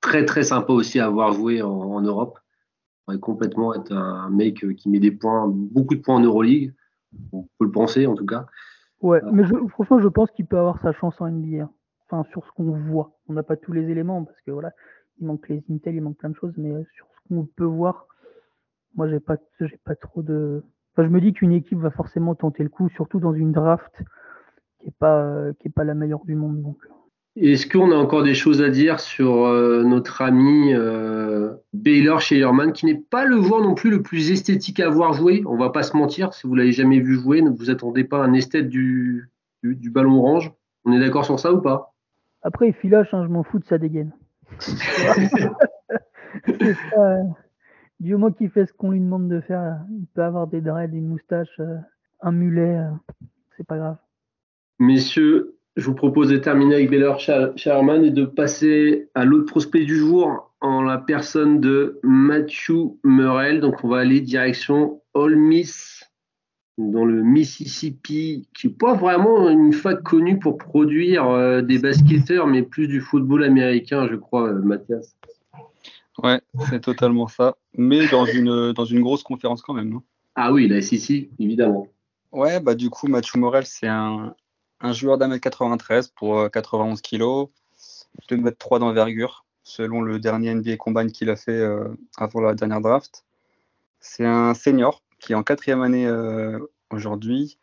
très 0.00 0.24
très 0.24 0.44
sympa 0.44 0.72
aussi 0.72 1.00
à 1.00 1.06
avoir 1.06 1.32
joué 1.32 1.62
en 1.62 2.00
Europe 2.00 2.38
complètement 3.16 3.74
être 3.74 3.92
un 3.92 4.30
mec 4.30 4.64
euh, 4.64 4.74
qui 4.74 4.90
met 4.90 5.00
des 5.00 5.10
points, 5.10 5.46
beaucoup 5.48 5.94
de 5.94 6.00
points 6.00 6.16
en 6.16 6.20
Euroleague. 6.20 6.74
On 7.32 7.42
peut 7.58 7.64
le 7.64 7.70
penser 7.70 8.06
en 8.06 8.14
tout 8.14 8.26
cas. 8.26 8.46
Ouais, 9.00 9.20
mais 9.32 9.44
je, 9.44 9.54
franchement, 9.68 10.00
je 10.00 10.08
pense 10.08 10.30
qu'il 10.32 10.46
peut 10.46 10.58
avoir 10.58 10.80
sa 10.82 10.92
chance 10.92 11.20
en 11.20 11.30
NBA. 11.30 11.68
Enfin, 12.10 12.28
sur 12.30 12.44
ce 12.46 12.52
qu'on 12.52 12.70
voit. 12.70 13.12
On 13.28 13.34
n'a 13.34 13.42
pas 13.42 13.56
tous 13.56 13.72
les 13.72 13.90
éléments 13.90 14.24
parce 14.24 14.40
que 14.42 14.50
voilà, 14.50 14.72
il 15.20 15.26
manque 15.26 15.48
les 15.48 15.62
Intel, 15.70 15.94
il 15.94 16.00
manque 16.00 16.16
plein 16.16 16.30
de 16.30 16.34
choses, 16.34 16.54
mais 16.56 16.72
euh, 16.72 16.82
sur 16.94 17.06
ce 17.06 17.28
qu'on 17.28 17.44
peut 17.44 17.64
voir, 17.64 18.06
moi, 18.94 19.08
j'ai 19.08 19.20
pas, 19.20 19.36
j'ai 19.60 19.78
pas 19.84 19.94
trop 19.94 20.22
de. 20.22 20.62
Enfin, 20.92 21.06
je 21.06 21.12
me 21.12 21.20
dis 21.20 21.32
qu'une 21.32 21.52
équipe 21.52 21.78
va 21.78 21.90
forcément 21.90 22.34
tenter 22.34 22.62
le 22.62 22.68
coup, 22.68 22.88
surtout 22.90 23.20
dans 23.20 23.34
une 23.34 23.52
draft 23.52 24.02
qui 24.80 24.88
est 24.88 24.98
pas, 24.98 25.22
euh, 25.22 25.52
qui 25.60 25.68
est 25.68 25.72
pas 25.72 25.84
la 25.84 25.94
meilleure 25.94 26.24
du 26.24 26.34
monde. 26.34 26.62
Donc. 26.62 26.78
Est-ce 27.40 27.68
qu'on 27.68 27.92
a 27.92 27.94
encore 27.94 28.24
des 28.24 28.34
choses 28.34 28.60
à 28.62 28.68
dire 28.68 28.98
sur 28.98 29.46
euh, 29.46 29.84
notre 29.84 30.22
ami 30.22 30.74
euh, 30.74 31.54
Baylor 31.72 32.20
Sherman, 32.20 32.72
qui 32.72 32.84
n'est 32.84 32.98
pas 32.98 33.24
le 33.24 33.40
joueur 33.40 33.60
non 33.60 33.74
plus 33.74 33.90
le 33.90 34.02
plus 34.02 34.32
esthétique 34.32 34.80
à 34.80 34.88
voir 34.88 35.12
jouer? 35.12 35.44
On 35.46 35.56
va 35.56 35.70
pas 35.70 35.84
se 35.84 35.96
mentir, 35.96 36.34
si 36.34 36.48
vous 36.48 36.56
l'avez 36.56 36.72
jamais 36.72 36.98
vu 36.98 37.14
jouer, 37.14 37.40
ne 37.40 37.50
vous 37.50 37.70
attendez 37.70 38.02
pas 38.02 38.22
à 38.22 38.26
un 38.26 38.32
esthète 38.32 38.68
du, 38.68 39.30
du, 39.62 39.90
ballon 39.90 40.18
orange. 40.18 40.52
On 40.84 40.92
est 40.92 40.98
d'accord 40.98 41.24
sur 41.24 41.38
ça 41.38 41.52
ou 41.52 41.60
pas? 41.60 41.94
Après, 42.42 42.68
il 42.68 42.74
filoche, 42.74 43.12
hein, 43.12 43.22
je 43.24 43.28
m'en 43.30 43.44
fous 43.44 43.60
de 43.60 43.66
sa 43.66 43.78
dégaine. 43.78 44.12
Euh, 46.98 47.22
du 48.00 48.12
moment 48.14 48.32
qu'il 48.32 48.50
fait 48.50 48.66
ce 48.66 48.72
qu'on 48.72 48.90
lui 48.90 49.00
demande 49.00 49.28
de 49.28 49.40
faire, 49.40 49.78
il 49.90 50.06
peut 50.06 50.24
avoir 50.24 50.48
des 50.48 50.60
dreads, 50.60 50.92
une 50.92 51.06
moustache, 51.06 51.60
un 52.20 52.32
mulet, 52.32 52.80
c'est 53.56 53.66
pas 53.66 53.76
grave. 53.76 53.96
Messieurs, 54.80 55.57
je 55.78 55.86
vous 55.86 55.94
propose 55.94 56.28
de 56.28 56.36
terminer 56.36 56.74
avec 56.74 56.90
Baylor 56.90 57.20
Sherman 57.20 58.04
et 58.04 58.10
de 58.10 58.24
passer 58.24 59.08
à 59.14 59.24
l'autre 59.24 59.46
prospect 59.46 59.84
du 59.84 59.96
jour 59.96 60.52
en 60.60 60.82
la 60.82 60.98
personne 60.98 61.60
de 61.60 62.00
Matthew 62.02 62.98
Murrell. 63.04 63.60
Donc, 63.60 63.84
on 63.84 63.88
va 63.88 63.98
aller 63.98 64.20
direction 64.20 65.00
Ole 65.14 65.36
Miss 65.36 66.04
dans 66.78 67.04
le 67.04 67.22
Mississippi, 67.22 68.48
qui 68.56 68.66
n'est 68.66 68.72
pas 68.72 68.94
vraiment 68.94 69.48
une 69.48 69.72
fac 69.72 70.02
connue 70.02 70.40
pour 70.40 70.58
produire 70.58 71.28
euh, 71.28 71.62
des 71.62 71.78
basketteurs, 71.78 72.48
mais 72.48 72.62
plus 72.62 72.88
du 72.88 73.00
football 73.00 73.44
américain, 73.44 74.08
je 74.10 74.16
crois, 74.16 74.48
euh, 74.48 74.60
Mathias. 74.60 75.16
Ouais, 76.20 76.40
c'est 76.70 76.80
totalement 76.80 77.28
ça. 77.28 77.56
Mais 77.76 78.08
dans 78.08 78.24
une, 78.24 78.72
dans 78.72 78.84
une 78.84 79.00
grosse 79.00 79.22
conférence 79.22 79.62
quand 79.62 79.74
même. 79.74 79.92
Hein. 79.92 80.02
Ah 80.34 80.52
oui, 80.52 80.66
la 80.66 80.82
SEC, 80.82 81.28
évidemment. 81.38 81.86
Ouais, 82.32 82.58
bah 82.58 82.74
du 82.74 82.90
coup, 82.90 83.06
Matthew 83.06 83.36
Morel, 83.36 83.64
c'est 83.64 83.86
un, 83.86 84.34
un 84.80 84.92
joueur 84.92 85.18
d'un 85.18 85.28
mètre 85.28 85.42
93 85.42 86.08
pour 86.08 86.50
91 86.50 87.00
kg, 87.02 87.48
2 88.28 88.36
mètres 88.36 88.58
3 88.58 88.78
d'envergure, 88.78 89.44
selon 89.62 90.00
le 90.00 90.18
dernier 90.18 90.54
NBA 90.54 90.76
Combine 90.76 91.12
qu'il 91.12 91.30
a 91.30 91.36
fait 91.36 91.52
euh, 91.52 91.88
avant 92.16 92.40
la 92.40 92.54
dernière 92.54 92.80
draft. 92.80 93.24
C'est 94.00 94.24
un 94.24 94.54
senior 94.54 95.02
qui 95.18 95.32
est 95.32 95.36
en 95.36 95.42
quatrième 95.42 95.82
année 95.82 96.06
euh, 96.06 96.58
aujourd'hui 96.90 97.58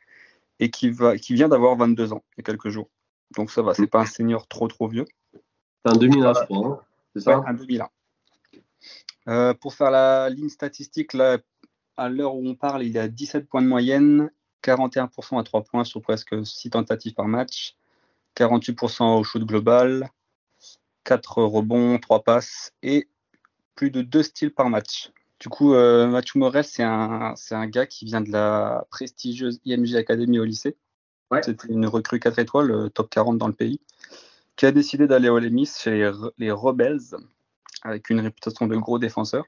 et 0.60 0.69
qui, 0.69 0.89
va, 0.89 1.17
qui 1.17 1.34
vient 1.34 1.49
d'avoir 1.49 1.75
22 1.75 2.13
ans 2.13 2.23
il 2.34 2.39
y 2.39 2.41
a 2.41 2.43
quelques 2.43 2.69
jours. 2.69 2.89
Donc 3.36 3.51
ça 3.51 3.62
va, 3.62 3.73
c'est 3.73 3.88
pas 3.88 4.01
un 4.01 4.06
senior 4.06 4.47
trop 4.47 4.67
trop 4.67 4.88
vieux. 4.88 5.06
C'est 5.34 5.91
un 5.91 5.97
2001, 5.97 6.34
je 6.34 6.43
crois, 6.45 6.67
hein, 6.67 6.80
c'est 7.13 7.21
ça? 7.21 7.43
Un 7.45 7.54
2001. 7.54 7.89
Euh, 9.28 9.54
pour 9.56 9.73
faire 9.73 9.89
la 9.89 10.30
ligne 10.30 10.49
statistique, 10.49 11.13
là, 11.13 11.39
à 11.97 12.10
l'heure 12.10 12.36
où 12.36 12.47
on 12.47 12.56
parle, 12.56 12.84
il 12.84 12.97
a 12.97 13.08
17 13.08 13.47
points 13.47 13.62
de 13.62 13.67
moyenne 13.67 14.30
41% 14.65 15.39
à 15.39 15.43
3 15.43 15.63
points 15.63 15.84
sur 15.84 16.01
presque 16.01 16.45
6 16.45 16.71
tentatives 16.71 17.13
par 17.13 17.28
match, 17.28 17.75
48% 18.36 19.19
au 19.19 19.23
shoot 19.23 19.43
global, 19.43 20.10
4 21.04 21.43
rebonds, 21.43 21.99
3 21.99 22.23
passes 22.23 22.71
et 22.82 23.08
plus 23.75 23.91
de 23.91 24.01
2 24.01 24.23
styles 24.23 24.54
par 24.54 24.69
match. 24.69 25.12
Du 25.39 25.49
coup, 25.49 25.73
euh, 25.73 26.08
Mathieu 26.08 26.39
Morel, 26.39 26.63
c'est 26.63 26.84
un, 26.84 27.36
un 27.51 27.67
gars 27.67 27.86
qui 27.86 28.06
vient 28.06 28.21
de 28.21 28.32
la 28.32 28.86
prestigieuse 28.89 29.60
IMG 29.65 29.95
Academy 29.95 30.39
au 30.39 30.45
lycée. 30.45 30.78
C'était 31.43 31.67
une 31.67 31.86
recrue 31.86 32.19
4 32.19 32.39
étoiles, 32.39 32.71
euh, 32.71 32.89
top 32.89 33.10
40 33.10 33.38
dans 33.38 33.47
le 33.47 33.54
pays, 33.54 33.82
qui 34.56 34.65
a 34.65 34.71
décidé 34.71 35.06
d'aller 35.06 35.28
au 35.28 35.38
Lemis 35.38 35.69
chez 35.78 35.91
les, 35.91 36.12
les 36.38 36.51
Rebels, 36.51 37.15
avec 37.82 38.10
une 38.10 38.21
réputation 38.21 38.67
de 38.67 38.75
gros 38.78 38.99
défenseur 38.99 39.45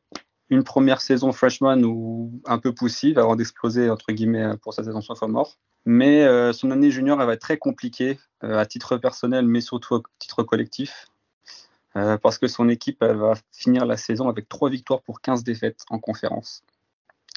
une 0.50 0.64
première 0.64 1.02
saison 1.02 1.32
freshman 1.32 1.84
ou 1.84 2.42
un 2.46 2.58
peu 2.58 2.74
poussive 2.74 3.20
avant 3.20 3.36
d'exploser 3.36 3.90
entre 3.90 4.12
guillemets 4.12 4.58
pour 4.62 4.74
sa 4.74 4.84
saison 4.84 5.02
sophomore. 5.02 5.58
Mais 5.86 6.24
euh, 6.24 6.54
son 6.54 6.72
année 6.72 6.92
junior 6.92 7.20
elle 7.20 7.28
va 7.28 7.34
être 7.34 7.42
très 7.42 7.58
compliquée 7.58 8.20
euh, 8.44 8.58
à 8.58 8.66
titre 8.66 8.98
personnel 8.98 9.46
mais 9.46 9.62
surtout 9.62 9.96
à 9.96 10.02
titre 10.20 10.44
collectif 10.44 11.08
euh, 11.96 12.18
parce 12.18 12.38
que 12.38 12.48
son 12.48 12.70
équipe 12.70 13.02
elle 13.02 13.18
va 13.18 13.34
finir 13.52 13.86
la 13.86 13.98
saison 13.98 14.30
avec 14.30 14.48
3 14.48 14.70
victoires 14.70 15.02
pour 15.02 15.22
15 15.22 15.44
défaites 15.44 15.84
en 15.90 16.00
conférence. 16.00 16.64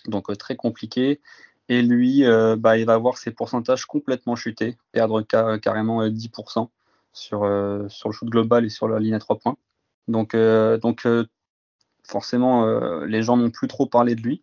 Donc 0.06 0.36
très 0.38 0.56
compliqué. 0.56 1.20
Et 1.68 1.82
lui, 1.82 2.24
bah, 2.58 2.78
il 2.78 2.84
va 2.84 2.94
avoir 2.94 3.16
ses 3.16 3.30
pourcentages 3.30 3.84
complètement 3.84 4.34
chutés, 4.34 4.76
perdre 4.90 5.22
carrément 5.22 6.04
10% 6.04 6.68
sur, 7.12 7.38
sur 7.88 8.08
le 8.08 8.12
shoot 8.12 8.28
global 8.28 8.64
et 8.64 8.70
sur 8.70 8.88
la 8.88 8.98
ligne 8.98 9.14
à 9.14 9.20
3 9.20 9.38
points. 9.38 9.56
Donc 10.08 10.34
forcément, 12.10 12.66
euh, 12.66 13.06
les 13.06 13.22
gens 13.22 13.36
n'ont 13.36 13.50
plus 13.50 13.68
trop 13.68 13.86
parlé 13.86 14.14
de 14.14 14.20
lui. 14.20 14.42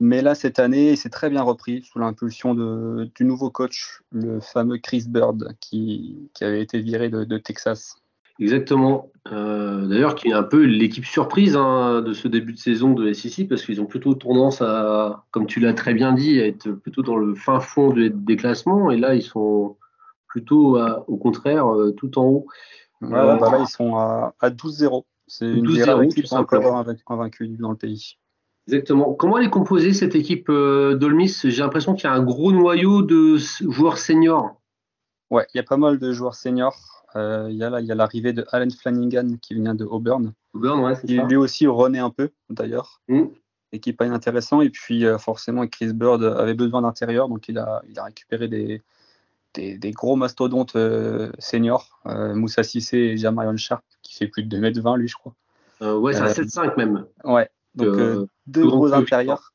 Mais 0.00 0.22
là, 0.22 0.34
cette 0.34 0.58
année, 0.58 0.92
il 0.92 0.96
s'est 0.96 1.10
très 1.10 1.30
bien 1.30 1.42
repris 1.42 1.82
sous 1.82 1.98
l'impulsion 1.98 2.54
du 2.54 3.24
nouveau 3.24 3.50
coach, 3.50 4.02
le 4.10 4.40
fameux 4.40 4.78
Chris 4.78 5.04
Bird, 5.08 5.56
qui, 5.60 6.28
avait 6.40 6.62
été 6.62 6.80
viré 6.80 7.08
de, 7.08 7.38
Texas. 7.38 7.96
Exactement. 8.40 9.10
Euh, 9.30 9.86
d'ailleurs, 9.86 10.16
qui 10.16 10.28
est 10.28 10.32
un 10.32 10.42
peu 10.42 10.64
l'équipe 10.64 11.04
surprise 11.04 11.54
hein, 11.56 12.02
de 12.02 12.12
ce 12.14 12.26
début 12.26 12.52
de 12.52 12.58
saison 12.58 12.94
de 12.94 13.12
SEC, 13.12 13.48
parce 13.48 13.64
qu'ils 13.64 13.80
ont 13.80 13.86
plutôt 13.86 14.14
tendance 14.14 14.60
à, 14.60 15.24
comme 15.30 15.46
tu 15.46 15.60
l'as 15.60 15.74
très 15.74 15.94
bien 15.94 16.12
dit, 16.12 16.40
à 16.40 16.46
être 16.46 16.70
plutôt 16.72 17.02
dans 17.02 17.16
le 17.16 17.34
fin 17.34 17.60
fond 17.60 17.92
des 17.92 18.36
classements. 18.36 18.90
Et 18.90 18.96
là, 18.96 19.14
ils 19.14 19.22
sont 19.22 19.76
plutôt, 20.26 20.80
au 21.06 21.16
contraire, 21.16 21.72
euh, 21.72 21.92
tout 21.92 22.18
en 22.18 22.24
haut. 22.24 22.46
Bah 23.02 23.38
là, 23.40 23.58
ils 23.60 23.68
sont 23.68 23.96
à, 23.96 24.34
à 24.40 24.50
12-0 24.50 25.04
C'est 25.32 25.46
une 25.46 25.64
des 25.72 25.82
rares 25.82 26.02
équipes 26.02 26.30
encore 26.32 26.84
dans 26.84 27.70
le 27.70 27.74
pays. 27.74 28.18
Exactement. 28.68 29.14
Comment 29.14 29.38
elle 29.38 29.46
est 29.46 29.50
composée 29.50 29.94
cette 29.94 30.14
équipe 30.14 30.50
euh, 30.50 30.94
d'Olmis? 30.94 31.40
J'ai 31.42 31.62
l'impression 31.62 31.94
qu'il 31.94 32.04
y 32.04 32.12
a 32.12 32.12
un 32.12 32.22
gros 32.22 32.52
noyau 32.52 33.00
de 33.00 33.38
joueurs 33.38 33.96
seniors. 33.96 34.60
Ouais, 35.30 35.46
il 35.54 35.56
y 35.56 35.60
a 35.60 35.62
pas 35.62 35.78
mal 35.78 35.98
de 35.98 36.12
joueurs 36.12 36.34
seniors. 36.34 37.06
Euh, 37.16 37.48
il 37.50 37.56
y 37.56 37.64
a 37.64 37.94
l'arrivée 37.94 38.34
de 38.34 38.44
Alan 38.52 38.68
Flanagan 38.68 39.36
qui 39.40 39.54
vient 39.54 39.74
de 39.74 39.86
Auburn. 39.86 40.34
Auburn, 40.52 40.80
ouais, 40.80 40.96
c'est 40.96 41.16
ça. 41.16 41.24
Lui 41.24 41.36
aussi 41.36 41.66
renaît 41.66 41.98
un 41.98 42.10
peu 42.10 42.28
d'ailleurs. 42.50 43.00
Mm. 43.08 43.24
Équipe 43.72 43.96
pas. 43.96 44.06
Et 44.06 44.70
puis 44.70 45.06
euh, 45.06 45.16
forcément, 45.16 45.66
Chris 45.66 45.94
Bird 45.94 46.22
avait 46.22 46.52
besoin 46.52 46.82
d'intérieur, 46.82 47.30
donc 47.30 47.48
il 47.48 47.56
a, 47.56 47.80
il 47.88 47.98
a 47.98 48.04
récupéré 48.04 48.48
des, 48.48 48.82
des, 49.54 49.90
gros 49.90 50.16
mastodontes 50.16 50.76
seniors. 51.38 52.00
Moussa 52.04 52.62
Sissé 52.62 52.98
et 52.98 53.16
Jamarion 53.16 53.56
Sharp 53.56 53.84
qui 54.02 54.14
fait 54.14 54.26
plus 54.26 54.42
de 54.42 54.56
2m20 54.58 54.98
lui, 54.98 55.08
je 55.08 55.16
crois. 55.16 55.34
ouais, 55.80 56.12
c'est 56.14 56.20
à 56.20 56.32
7-5 56.32 56.76
même. 56.76 57.06
Ouais, 57.24 57.48
donc 57.74 57.88
euh, 57.88 58.26
deux 58.46 58.66
gros 58.66 58.92
intérieurs 58.92 59.52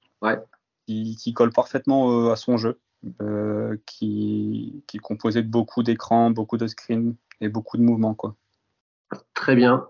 qui, 0.88 1.17
qui, 1.17 1.33
collent 1.33 1.53
parfaitement 1.53 2.12
euh, 2.12 2.31
à 2.31 2.36
son 2.36 2.57
jeu, 2.57 2.79
euh, 3.21 3.77
qui, 3.86 4.83
qui 4.88 4.97
est 4.97 5.01
composé 5.01 5.43
de 5.43 5.49
beaucoup 5.49 5.83
d'écrans, 5.83 6.31
beaucoup 6.31 6.57
de 6.57 6.67
screens 6.67 7.15
et 7.41 7.49
beaucoup 7.49 7.77
de 7.77 7.83
mouvements. 7.83 8.15
Quoi. 8.15 8.36
Très 9.33 9.55
bien. 9.55 9.88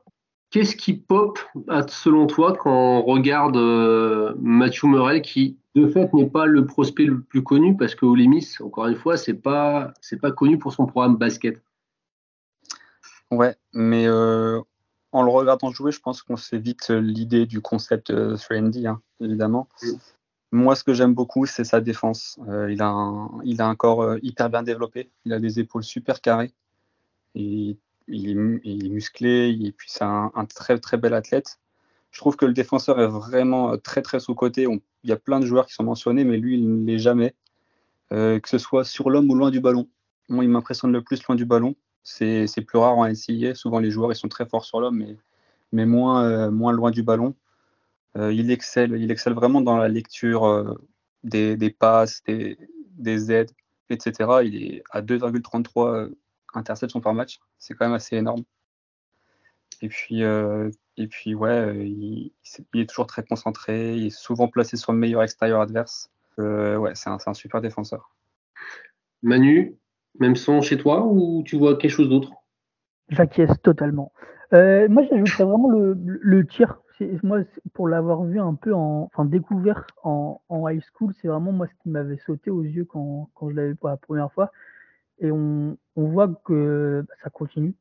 Qu'est-ce 0.50 0.76
qui 0.76 0.94
pop, 0.94 1.40
selon 1.90 2.26
toi, 2.26 2.56
quand 2.58 2.72
on 2.72 3.02
regarde 3.02 3.58
Mathieu 4.40 4.88
Morel, 4.88 5.22
qui 5.22 5.58
de 5.76 5.88
fait 5.88 6.12
n'est 6.14 6.30
pas 6.30 6.46
le 6.46 6.66
prospect 6.66 7.04
le 7.04 7.22
plus 7.22 7.44
connu, 7.44 7.76
parce 7.76 7.96
que 7.96 8.06
Olemis, 8.06 8.56
encore 8.62 8.88
une 8.88 8.96
fois, 8.96 9.18
c'est 9.18 9.34
pas 9.34 9.94
c'est 10.00 10.20
pas 10.20 10.32
connu 10.32 10.58
pour 10.58 10.72
son 10.72 10.86
programme 10.86 11.18
basket? 11.18 11.62
Ouais, 13.30 13.56
mais 13.74 14.08
en 15.12 15.24
le 15.24 15.32
regardant 15.32 15.72
jouer, 15.72 15.92
je 15.92 16.00
pense 16.00 16.22
qu'on 16.22 16.38
s'évite 16.38 16.90
l'idée 16.90 17.46
du 17.46 17.62
concept 17.62 18.12
3D, 18.12 18.86
euh, 18.86 18.90
hein, 18.90 19.02
évidemment. 19.20 19.68
Moi, 20.52 20.76
ce 20.76 20.84
que 20.84 20.94
j'aime 20.94 21.14
beaucoup, 21.14 21.46
c'est 21.46 21.64
sa 21.64 21.82
défense. 21.82 22.40
Euh, 22.48 22.72
il, 22.72 22.82
a 22.82 22.88
un, 22.88 23.30
il 23.44 23.62
a 23.62 23.68
un 23.68 23.76
corps 23.76 24.02
euh, 24.02 24.18
hyper 24.22 24.50
bien 24.50 24.64
développé. 24.64 25.10
Il 25.26 25.34
a 25.34 25.40
des 25.40 25.60
épaules 25.60 25.84
super 25.84 26.22
carrées. 26.22 26.54
Et, 27.36 27.78
il, 28.08 28.30
est, 28.30 28.90
musclé. 28.90 29.50
Et 29.62 29.72
puis, 29.72 29.90
c'est 29.90 30.04
un, 30.04 30.32
très, 30.54 30.80
très 30.80 30.98
bel 30.98 31.14
athlète. 31.14 31.60
Je 32.12 32.20
trouve 32.20 32.36
que 32.38 32.46
le 32.46 32.54
défenseur 32.54 33.00
est 33.00 33.08
vraiment 33.08 33.78
très, 33.78 34.02
très 34.02 34.20
sous-côté. 34.20 34.68
Il 35.04 35.10
y 35.10 35.14
a 35.14 35.18
plein 35.18 35.40
de 35.40 35.46
joueurs 35.46 35.68
qui 35.68 35.74
sont 35.74 35.84
mentionnés, 35.84 36.24
mais 36.24 36.38
lui, 36.38 36.58
il 36.58 36.84
ne 36.84 36.86
l'est 36.86 37.00
jamais. 37.00 37.36
que 38.10 38.42
ce 38.46 38.58
soit 38.58 38.86
sur 38.86 39.10
l'homme 39.10 39.30
ou 39.30 39.36
loin 39.36 39.52
du 39.52 39.60
ballon. 39.60 39.88
Moi, 40.30 40.44
il 40.44 40.50
m'impressionne 40.50 40.92
le 40.92 41.02
plus 41.02 41.24
loin 41.28 41.36
du 41.36 41.46
ballon. 41.46 41.76
C'est 42.04 42.48
plus 42.66 42.80
rare 42.80 42.98
en 42.98 43.06
NCAA. 43.06 43.54
Souvent, 43.56 43.80
les 43.80 43.92
joueurs 43.92 44.12
ils 44.12 44.16
sont 44.16 44.30
très 44.30 44.46
forts 44.46 44.66
sur 44.66 44.80
l'homme, 44.80 44.98
mais, 44.98 45.18
mais 45.72 45.86
moins, 45.86 46.24
euh, 46.26 46.52
moins 46.52 46.72
loin 46.72 46.92
du 46.92 47.04
ballon. 47.04 47.36
Euh, 48.18 48.34
il, 48.34 48.52
excelle, 48.52 48.94
il 49.00 49.12
excelle 49.12 49.34
vraiment 49.34 49.62
dans 49.62 49.78
la 49.78 49.90
lecture 49.90 50.46
euh, 50.46 50.76
des, 51.24 51.58
des, 51.58 51.70
passes, 51.70 52.24
des, 52.24 52.58
des 52.98 53.32
aides, 53.32 53.52
etc. 53.90 54.40
Il 54.46 54.56
est 54.56 54.84
à 54.92 55.02
2,33 55.02 56.12
interceptions 56.58 57.02
par 57.02 57.14
match. 57.14 57.40
C'est 57.58 57.74
quand 57.74 57.86
même 57.86 57.96
assez 57.96 58.18
énorme. 58.18 58.44
Et 59.82 59.90
puis, 59.90 60.24
et 60.24 61.08
puis 61.08 61.36
ouais, 61.36 61.88
il, 61.88 62.32
il, 62.74 62.82
est 62.82 62.90
toujours 62.90 63.06
très 63.06 63.24
concentré. 63.24 63.96
Il 63.96 64.08
est 64.08 64.10
souvent 64.10 64.48
placé 64.48 64.76
sur 64.76 64.92
le 64.92 64.98
meilleur 64.98 65.22
extérieur 65.22 65.62
adverse. 65.62 66.10
ouais, 66.38 66.96
c'est 66.96 67.10
un, 67.10 67.18
un 67.26 67.34
super 67.34 67.62
défenseur. 67.62 68.12
Manu, 69.22 69.76
même 70.20 70.36
son 70.36 70.62
chez 70.62 70.78
toi 70.78 71.06
ou 71.06 71.44
tu 71.46 71.58
vois 71.58 71.78
quelque 71.78 71.92
chose 71.92 72.10
d'autre? 72.10 72.32
J'acquiesce 73.10 73.62
totalement. 73.62 74.12
Euh, 74.54 74.88
moi, 74.90 75.04
j'ajouterais 75.10 75.44
vraiment 75.44 75.70
le, 75.70 75.96
le 75.96 76.46
tir. 76.46 76.82
Moi, 77.22 77.42
pour 77.74 77.88
l'avoir 77.88 78.24
vu 78.24 78.40
un 78.40 78.56
peu 78.56 78.74
en, 78.74 79.10
enfin, 79.14 79.26
découvert 79.26 79.86
en, 80.04 80.42
en 80.50 80.68
high 80.68 80.82
school, 80.82 81.14
c'est 81.22 81.28
vraiment 81.28 81.52
moi 81.52 81.68
ce 81.68 81.84
qui 81.84 81.90
m'avait 81.90 82.18
sauté 82.18 82.50
aux 82.50 82.64
yeux 82.64 82.86
quand, 82.86 83.30
quand 83.36 83.50
je 83.50 83.56
l'avais 83.56 83.70
vu 83.70 83.76
pour 83.76 83.90
la 83.90 83.98
première 83.98 84.32
fois. 84.32 84.52
Et 85.20 85.32
on, 85.32 85.78
voit 85.96 86.30
que 86.46 87.04
bah, 87.08 87.14
ça 87.24 87.30
continue. 87.30 87.76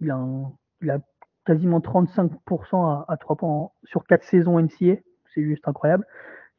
Il 0.00 0.10
a, 0.10 0.98
quasiment 1.44 1.80
35% 1.80 2.30
à, 2.74 3.04
à 3.08 3.16
3 3.16 3.36
points 3.36 3.70
sur 3.84 4.04
4 4.04 4.24
saisons 4.24 4.60
NCA. 4.60 5.00
C'est 5.34 5.42
juste 5.42 5.66
incroyable. 5.66 6.06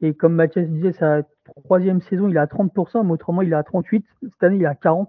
Et 0.01 0.13
comme 0.13 0.35
Mathias 0.35 0.67
disait, 0.67 0.93
sa 0.93 1.23
troisième 1.63 2.01
saison, 2.01 2.27
il 2.27 2.35
est 2.35 2.39
à 2.39 2.45
30%, 2.45 3.05
mais 3.05 3.11
autrement, 3.11 3.41
il 3.41 3.51
est 3.51 3.55
à 3.55 3.61
38%. 3.61 4.03
Cette 4.21 4.43
année, 4.43 4.57
il 4.57 4.63
est 4.63 4.65
à 4.65 4.73
40%, 4.73 5.07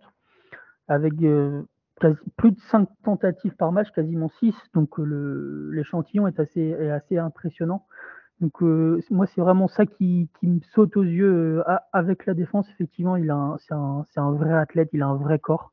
avec 0.88 1.12
euh, 1.22 1.62
plus 2.36 2.52
de 2.52 2.60
5 2.70 2.88
tentatives 3.04 3.54
par 3.56 3.72
match, 3.72 3.90
quasiment 3.90 4.28
6. 4.40 4.54
Donc 4.74 4.98
euh, 4.98 5.70
l'échantillon 5.72 6.26
est 6.26 6.40
assez, 6.40 6.60
est 6.60 6.90
assez 6.90 7.18
impressionnant. 7.18 7.86
Donc 8.40 8.62
euh, 8.62 9.00
moi, 9.10 9.26
c'est 9.26 9.40
vraiment 9.40 9.66
ça 9.66 9.84
qui, 9.84 10.28
qui, 10.38 10.46
me 10.46 10.60
saute 10.72 10.96
aux 10.96 11.02
yeux 11.02 11.62
avec 11.92 12.26
la 12.26 12.34
défense. 12.34 12.68
Effectivement, 12.70 13.16
il 13.16 13.30
a 13.30 13.56
c'est 13.58 13.74
un, 13.74 14.04
un, 14.16 14.32
vrai 14.32 14.52
athlète, 14.52 14.90
il 14.92 15.02
a 15.02 15.08
un 15.08 15.16
vrai 15.16 15.38
corps. 15.38 15.72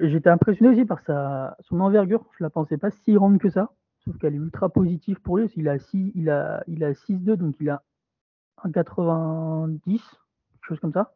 J'étais 0.00 0.30
impressionné 0.30 0.72
aussi 0.72 0.86
par 0.86 1.00
sa, 1.02 1.56
son 1.60 1.80
envergure. 1.80 2.24
Je 2.38 2.42
ne 2.42 2.46
la 2.46 2.50
pensais 2.50 2.78
pas 2.78 2.90
si 2.90 3.12
grande 3.12 3.38
que 3.38 3.50
ça. 3.50 3.72
Sauf 4.04 4.16
qu'elle 4.18 4.34
est 4.34 4.38
ultra 4.38 4.70
positive 4.70 5.20
pour 5.20 5.36
lui. 5.36 5.48
Il 5.56 5.68
a 5.68 5.78
6, 5.78 6.12
il 6.14 6.30
a, 6.30 6.64
il 6.66 6.82
a 6.82 6.92
6-2, 6.92 7.36
donc 7.36 7.56
il 7.60 7.68
a 7.68 7.82
90, 8.72 9.98
quelque 9.98 10.66
chose 10.66 10.80
comme 10.80 10.92
ça. 10.92 11.14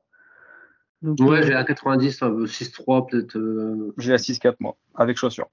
ouais, 1.02 1.42
j'ai 1.42 1.54
un 1.54 1.64
90, 1.64 2.20
6-3 2.20 3.08
peut-être. 3.08 3.36
Euh, 3.38 3.94
j'ai 3.98 4.12
un 4.12 4.16
6-4 4.16 4.56
moi, 4.60 4.76
avec 4.94 5.16
chaussures. 5.16 5.48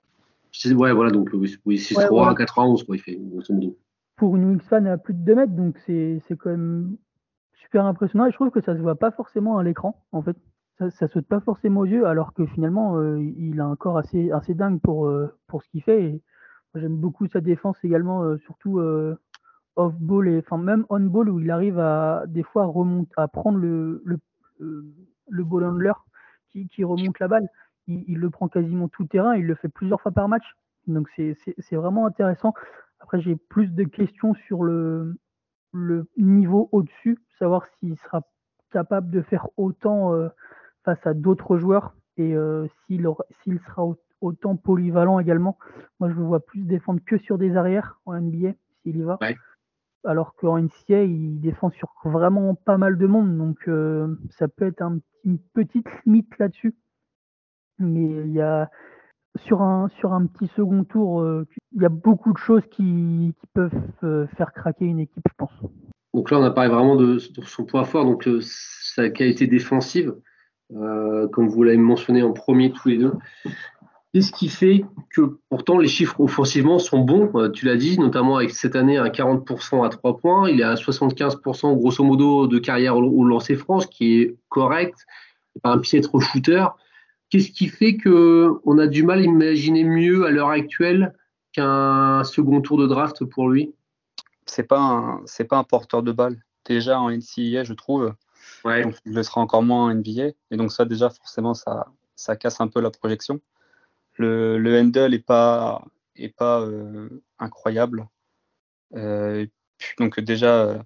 Ouais, 0.66 0.92
voilà, 0.92 1.12
donc 1.12 1.30
oui, 1.34 1.78
6-3, 1.78 2.36
91, 2.36 2.84
quoi, 2.84 2.96
il 2.96 3.00
fait, 3.00 3.20
Pour 4.16 4.36
une 4.36 4.46
wingspan 4.46 4.86
à 4.86 4.98
plus 4.98 5.14
de 5.14 5.24
2 5.24 5.36
mètres, 5.36 5.54
donc 5.54 5.78
c'est 5.86 6.22
quand 6.38 6.52
même 6.52 6.98
super 7.54 7.86
impressionnant 7.86 8.26
et 8.26 8.32
je 8.32 8.36
trouve 8.36 8.52
que 8.52 8.62
ça 8.62 8.76
se 8.76 8.82
voit 8.82 8.96
pas 8.96 9.12
forcément 9.12 9.58
à 9.58 9.64
l'écran, 9.64 10.04
en 10.12 10.22
fait. 10.22 10.38
Ça, 10.78 10.90
ça 10.90 11.08
saute 11.08 11.28
pas 11.28 11.40
forcément 11.40 11.82
aux 11.82 11.86
yeux, 11.86 12.08
alors 12.08 12.34
que 12.34 12.46
finalement, 12.48 12.98
euh, 12.98 13.22
il 13.38 13.60
a 13.60 13.66
un 13.66 13.76
corps 13.76 13.98
assez, 13.98 14.32
assez 14.32 14.56
dingue 14.56 14.82
pour, 14.82 15.08
euh, 15.08 15.38
pour 15.48 15.62
ce 15.64 15.70
qu'il 15.70 15.84
fait. 15.84 16.20
J'aime 16.76 16.98
beaucoup 16.98 17.28
sa 17.28 17.42
défense 17.42 17.78
également, 17.84 18.36
surtout 18.40 18.80
off-ball 19.76 20.28
et 20.28 20.40
enfin 20.40 20.58
même 20.58 20.86
on-ball 20.90 21.30
où 21.30 21.40
il 21.40 21.52
arrive 21.52 21.80
à 21.80 22.24
des 22.28 22.44
fois 22.44 22.66
remonte, 22.66 23.10
à 23.18 23.28
prendre 23.28 23.58
le, 23.58 24.02
le, 24.06 24.20
le 25.30 25.44
ball 25.44 25.66
handler 25.66 25.94
qui, 26.50 26.68
qui, 26.68 26.84
remonte 26.84 27.20
la 27.20 27.28
balle. 27.28 27.48
Il, 27.88 28.04
il, 28.08 28.18
le 28.18 28.30
prend 28.30 28.48
quasiment 28.48 28.88
tout 28.88 29.06
terrain, 29.06 29.36
il 29.36 29.46
le 29.46 29.56
fait 29.56 29.70
plusieurs 29.70 30.02
fois 30.02 30.12
par 30.12 30.28
match. 30.28 30.46
Donc 30.88 31.08
c'est 31.16 31.76
vraiment 31.76 32.06
intéressant. 32.06 32.54
Après, 33.14 33.22
j'ai 33.22 33.36
plus 33.36 33.68
de 33.68 33.84
questions 33.84 34.34
sur 34.48 34.64
le, 34.64 35.14
le 35.72 36.08
niveau 36.18 36.68
au-dessus, 36.72 37.20
savoir 37.38 37.64
s'il 37.78 37.96
sera 38.00 38.24
capable 38.72 39.12
de 39.12 39.22
faire 39.22 39.50
autant 39.56 40.16
euh, 40.16 40.30
face 40.84 41.06
à 41.06 41.14
d'autres 41.14 41.60
joueurs 41.60 41.94
et 42.18 42.36
euh, 42.36 42.66
s'il 42.88 43.60
sera 43.68 43.84
autant 44.20 44.56
polyvalent 44.56 45.20
également. 45.20 45.60
Moi, 46.00 46.10
je 46.10 46.16
le 46.16 46.24
vois 46.24 46.44
plus 46.44 46.62
défendre 46.62 47.02
que 47.06 47.20
sur 47.20 47.38
des 47.38 47.56
arrières 47.56 48.00
en 48.08 48.20
NBA, 48.20 48.54
s'il 48.82 48.98
y 48.98 49.04
va 49.04 49.20
alors 50.06 50.34
qu'en 50.34 50.58
NCA, 50.58 51.04
il 51.04 51.40
défend 51.40 51.70
sur 51.70 51.94
vraiment 52.04 52.56
pas 52.56 52.80
mal 52.80 52.98
de 52.98 53.06
monde, 53.06 53.38
donc 53.38 53.60
euh, 53.68 54.18
ça 54.32 54.48
peut 54.48 54.66
être 54.66 54.84
une 55.24 55.38
petite 55.54 55.88
limite 56.08 56.36
là-dessus. 56.40 56.76
Mais 57.78 58.04
il 58.26 58.32
y 58.32 58.42
a 58.42 58.72
sur 59.36 59.62
un 59.62 59.88
sur 60.00 60.14
un 60.14 60.26
petit 60.26 60.48
second 60.56 60.84
tour, 60.84 61.46
il 61.76 61.82
y 61.82 61.86
a 61.86 61.90
beaucoup 61.90 62.34
de 62.34 62.38
choses 62.38 62.64
qui, 62.72 63.34
peuvent 63.54 63.72
euh, 64.04 64.28
faire 64.38 64.54
craquer 64.54 64.86
une 64.86 65.00
équipe, 65.00 65.24
je 65.28 65.34
pense. 65.38 65.52
Donc 66.14 66.32
là, 66.32 66.40
on 66.40 66.44
a 66.44 66.52
parlé 66.52 66.70
vraiment 66.70 66.96
de, 66.96 67.18
son 67.18 67.66
point 67.66 67.84
fort, 67.84 68.06
donc 68.06 68.28
sa 68.42 69.10
qualité 69.10 69.48
défensive, 69.48 70.14
comme 70.70 71.48
vous 71.48 71.64
l'avez 71.64 71.78
mentionné 71.78 72.22
en 72.22 72.34
premier 72.34 72.72
tous 72.72 72.90
les 72.90 72.98
deux. 72.98 73.14
Qu'est-ce 74.14 74.32
qui 74.32 74.48
fait 74.48 74.86
que 75.10 75.40
pourtant 75.50 75.80
les 75.80 75.88
chiffres 75.88 76.20
offensivement 76.20 76.78
sont 76.78 77.00
bons 77.00 77.32
euh, 77.36 77.50
Tu 77.50 77.66
l'as 77.66 77.76
dit, 77.76 77.98
notamment 77.98 78.38
avec 78.38 78.52
cette 78.52 78.76
année 78.76 78.98
un 78.98 79.08
40% 79.08 79.84
à 79.84 79.90
3 79.90 80.18
points. 80.18 80.48
Il 80.48 80.60
est 80.60 80.64
à 80.64 80.76
75% 80.76 81.76
grosso 81.76 82.04
modo 82.04 82.46
de 82.46 82.60
carrière 82.60 82.96
au 82.96 83.26
lancer 83.26 83.56
France, 83.56 83.88
qui 83.88 84.22
est 84.22 84.36
correct. 84.50 84.94
Pas 85.64 85.72
un 85.72 85.80
piètre 85.80 86.20
shooter. 86.22 86.64
Qu'est-ce 87.32 87.50
qui 87.50 87.68
fait 87.68 87.98
que 87.98 88.52
on 88.66 88.78
a 88.78 88.86
du 88.86 89.02
mal 89.02 89.18
à 89.18 89.24
imaginer 89.24 89.84
mieux 89.84 90.28
à 90.28 90.30
l'heure 90.30 90.50
actuelle 90.50 91.16
qu'un 91.54 92.24
second 92.24 92.62
tour 92.62 92.78
de 92.78 92.88
draft 92.88 93.24
pour 93.26 93.50
lui 93.50 93.74
C'est 94.46 94.64
pas 94.64 95.20
c'est 95.26 95.46
pas 95.46 95.58
un 95.58 95.64
porteur 95.64 96.04
de 96.04 96.12
balle. 96.12 96.44
Déjà 96.66 97.00
en 97.00 97.10
NCAA, 97.10 97.64
je 97.64 97.74
trouve. 97.74 98.14
Ouais. 98.66 98.84
il 99.06 99.14
le 99.14 99.24
sera 99.24 99.42
encore 99.42 99.64
moins 99.64 99.86
en 99.86 99.96
NBA. 99.96 100.32
Et 100.52 100.58
donc 100.58 100.72
ça 100.72 100.86
déjà 100.86 101.10
forcément 101.10 101.54
ça 101.54 101.88
ça 102.16 102.36
casse 102.36 102.62
un 102.62 102.68
peu 102.68 102.80
la 102.80 102.92
projection. 102.92 103.42
Le, 104.16 104.58
le 104.58 104.80
handle 104.80 105.14
est 105.14 105.26
pas, 105.26 105.84
est 106.16 106.30
pas 106.30 106.62
euh, 106.62 107.10
incroyable. 107.40 108.08
Euh, 108.96 109.46
donc 110.00 110.20
déjà, 110.20 110.64
euh, 110.64 110.80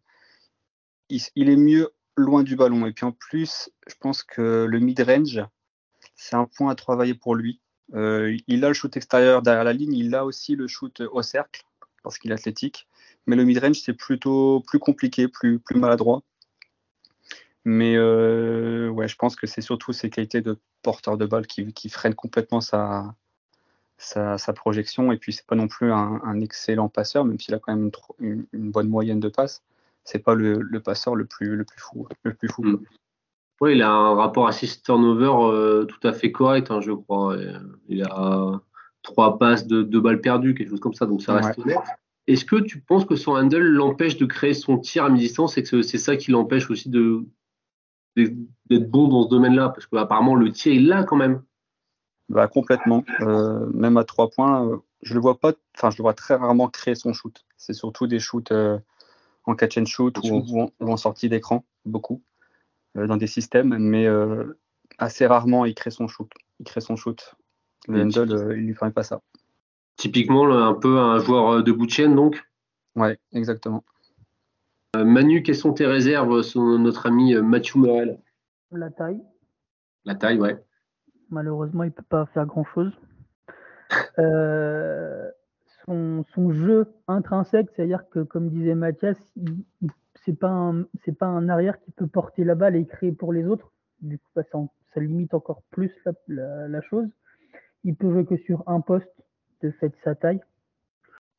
il, 1.10 1.49
est 1.49 1.58
mieux 1.58 1.89
loin 2.15 2.43
du 2.43 2.56
ballon. 2.56 2.86
Et 2.86 2.93
puis 2.93 3.06
en 3.06 3.12
plus, 3.12 3.69
je 3.88 3.95
pense 3.99 4.23
que 4.23 4.65
le 4.67 4.80
mid-range, 4.80 5.43
c'est 6.15 6.36
un 6.36 6.45
point 6.45 6.71
à 6.71 6.75
travailler 6.75 7.13
pour 7.13 7.36
lui. 7.36 7.62
Il 7.93 8.65
a 8.65 8.67
le 8.67 8.73
shoot 8.73 8.95
extérieur 8.95 9.41
derrière 9.41 9.63
la 9.63 9.73
ligne, 9.73 9.93
il 9.93 10.13
a 10.15 10.26
aussi 10.26 10.56
le 10.56 10.67
shoot 10.67 11.02
au 11.02 11.21
cercle, 11.21 11.63
parce 12.04 12.17
qu'il 12.17 12.32
est 12.32 12.36
athlétique. 12.36 12.88
Mais 13.26 13.36
le 13.36 13.43
mid-range, 13.43 13.82
c'est 13.82 13.93
plutôt 13.93 14.63
plus 14.65 14.80
compliqué, 14.80 15.28
plus, 15.28 15.60
plus 15.60 15.78
maladroit. 15.80 16.23
Mais 17.65 17.97
ouais, 17.97 19.08
je 19.10 19.15
pense 19.17 19.36
que 19.36 19.45
c'est 19.45 19.62
surtout 19.62 19.91
ses 19.91 20.10
qualités 20.10 20.41
de 20.41 20.58
porteur 20.84 21.17
de 21.17 21.26
balle 21.26 21.45
qui, 21.47 21.89
freinent 21.89 22.15
complètement 22.15 22.62
sa, 22.62 23.13
projection. 24.56 25.12
Et 25.12 25.17
puis, 25.17 25.34
c'est 25.34 25.45
pas 25.45 25.56
non 25.56 25.67
plus 25.67 25.91
un, 25.91 26.39
excellent 26.39 26.88
passeur, 26.88 27.26
même 27.26 27.39
s'il 27.39 27.54
a 27.54 27.60
quand 27.60 27.76
même 27.76 27.91
une, 28.19 28.71
bonne 28.71 28.88
moyenne 28.88 29.19
de 29.19 29.28
passes. 29.28 29.63
C'est 30.06 30.19
pas 30.19 30.34
le, 30.34 30.80
passeur 30.80 31.15
le 31.15 31.26
plus, 31.26 31.58
le 31.58 31.65
plus 31.65 31.82
fou. 31.82 32.08
Le 32.23 32.34
plus 32.34 32.47
fou. 32.47 32.63
Mm. 32.63 32.86
Oui, 33.59 33.73
il 33.73 33.81
a 33.81 33.89
un 33.89 34.13
rapport 34.13 34.47
assist-turnover 34.47 35.33
euh, 35.51 35.85
tout 35.85 36.05
à 36.07 36.13
fait 36.13 36.31
correct, 36.31 36.69
hein, 36.69 36.79
je 36.81 36.91
crois. 36.91 37.35
Euh, 37.35 37.59
il 37.87 38.03
a 38.03 38.61
trois 39.01 39.39
passes 39.39 39.65
de 39.65 39.81
deux 39.81 40.01
balles 40.01 40.21
perdues, 40.21 40.53
quelque 40.53 40.69
chose 40.69 40.79
comme 40.79 40.93
ça, 40.93 41.05
donc 41.05 41.21
ça 41.21 41.33
reste 41.33 41.57
honnête. 41.59 41.77
Est-ce 42.27 42.45
que 42.45 42.57
tu 42.57 42.81
penses 42.81 43.05
que 43.05 43.15
son 43.15 43.31
handle 43.35 43.63
l'empêche 43.63 44.17
de 44.17 44.25
créer 44.25 44.53
son 44.53 44.77
tir 44.77 45.05
à 45.05 45.09
mi-distance 45.09 45.57
et 45.57 45.63
que 45.63 45.81
c'est 45.81 45.97
ça 45.97 46.17
qui 46.17 46.31
l'empêche 46.31 46.69
aussi 46.69 46.89
de 46.89 47.23
d'être 48.15 48.89
bon 48.89 49.07
dans 49.07 49.23
ce 49.23 49.29
domaine-là? 49.29 49.69
Parce 49.69 49.85
qu'apparemment, 49.85 50.35
le 50.35 50.51
tir, 50.51 50.73
il 50.73 50.87
l'a 50.87 51.03
quand 51.03 51.15
même. 51.15 51.41
Bah, 52.29 52.47
complètement. 52.47 53.05
Euh, 53.21 53.65
même 53.73 53.95
à 53.97 54.03
trois 54.03 54.29
points, 54.29 54.81
je 55.01 55.13
le 55.13 55.19
vois 55.21 55.39
pas, 55.39 55.53
enfin, 55.75 55.89
je 55.89 55.97
le 55.97 56.01
vois 56.01 56.13
très 56.13 56.35
rarement 56.35 56.67
créer 56.67 56.95
son 56.95 57.13
shoot. 57.13 57.45
C'est 57.55 57.73
surtout 57.73 58.07
des 58.07 58.19
shoots 58.19 58.51
en 59.45 59.55
catch 59.55 59.77
and 59.77 59.85
shoot 59.85 60.17
ou 60.23 60.69
en 60.81 60.97
sortie 60.97 61.29
d'écran, 61.29 61.63
beaucoup. 61.85 62.21
Euh, 62.97 63.07
dans 63.07 63.17
des 63.17 63.27
systèmes, 63.27 63.77
mais 63.77 64.07
euh, 64.07 64.57
assez 64.97 65.27
rarement 65.27 65.65
il 65.65 65.75
crée 65.75 65.91
son 65.91 66.07
shoot. 66.07 66.31
Il 66.60 66.65
crée 66.65 66.81
son 66.81 66.95
shoot. 66.95 67.36
Le 67.88 68.01
handle, 68.01 68.33
euh, 68.33 68.57
il 68.57 68.65
lui 68.65 68.73
permet 68.73 68.91
pas 68.93 69.03
ça. 69.03 69.21
Typiquement, 69.97 70.51
un 70.51 70.73
peu 70.73 70.97
un 70.99 71.19
joueur 71.19 71.63
de 71.63 71.71
bout 71.71 71.86
de 71.86 71.91
chaîne, 71.91 72.15
donc? 72.15 72.43
Ouais, 72.95 73.19
exactement. 73.33 73.83
Manu, 74.95 75.43
quelles 75.43 75.55
sont 75.55 75.73
tes 75.73 75.86
réserves 75.86 76.41
sur 76.41 76.62
notre 76.62 77.05
ami 77.05 77.36
Mathieu 77.36 77.79
Morel? 77.79 78.19
La 78.71 78.89
taille. 78.89 79.21
La 80.05 80.15
taille, 80.15 80.39
ouais. 80.39 80.63
Malheureusement, 81.29 81.83
il 81.83 81.91
peut 81.91 82.03
pas 82.07 82.25
faire 82.27 82.45
grand-chose. 82.45 82.91
son, 85.86 86.23
son, 86.33 86.51
jeu 86.51 86.88
intrinsèque, 87.07 87.69
c'est-à-dire 87.75 88.10
que, 88.10 88.19
comme 88.19 88.49
disait 88.49 88.75
Mathias, 88.75 89.17
il, 89.36 89.63
il 89.81 89.89
c'est 90.25 90.38
pas 90.38 90.73
c'est 91.03 91.17
pas 91.17 91.25
un 91.25 91.49
arrière 91.49 91.80
qui 91.80 91.91
peut 91.91 92.08
porter 92.08 92.43
la 92.43 92.56
balle 92.56 92.75
et 92.75 92.86
créer 92.86 93.12
pour 93.12 93.34
les 93.34 93.45
autres. 93.45 93.71
Du 94.01 94.17
coup, 94.19 94.30
bah, 94.36 94.43
ça, 94.51 94.60
limite 94.99 95.34
encore 95.34 95.62
plus 95.71 95.91
la, 96.27 96.82
chose. 96.82 97.08
Il 97.84 97.95
peut 97.95 98.10
jouer 98.12 98.25
que 98.25 98.38
sur 98.38 98.63
un 98.67 98.82
poste 98.82 99.12
de 99.62 99.71
fait 99.71 99.93
sa 100.03 100.15
taille. 100.15 100.41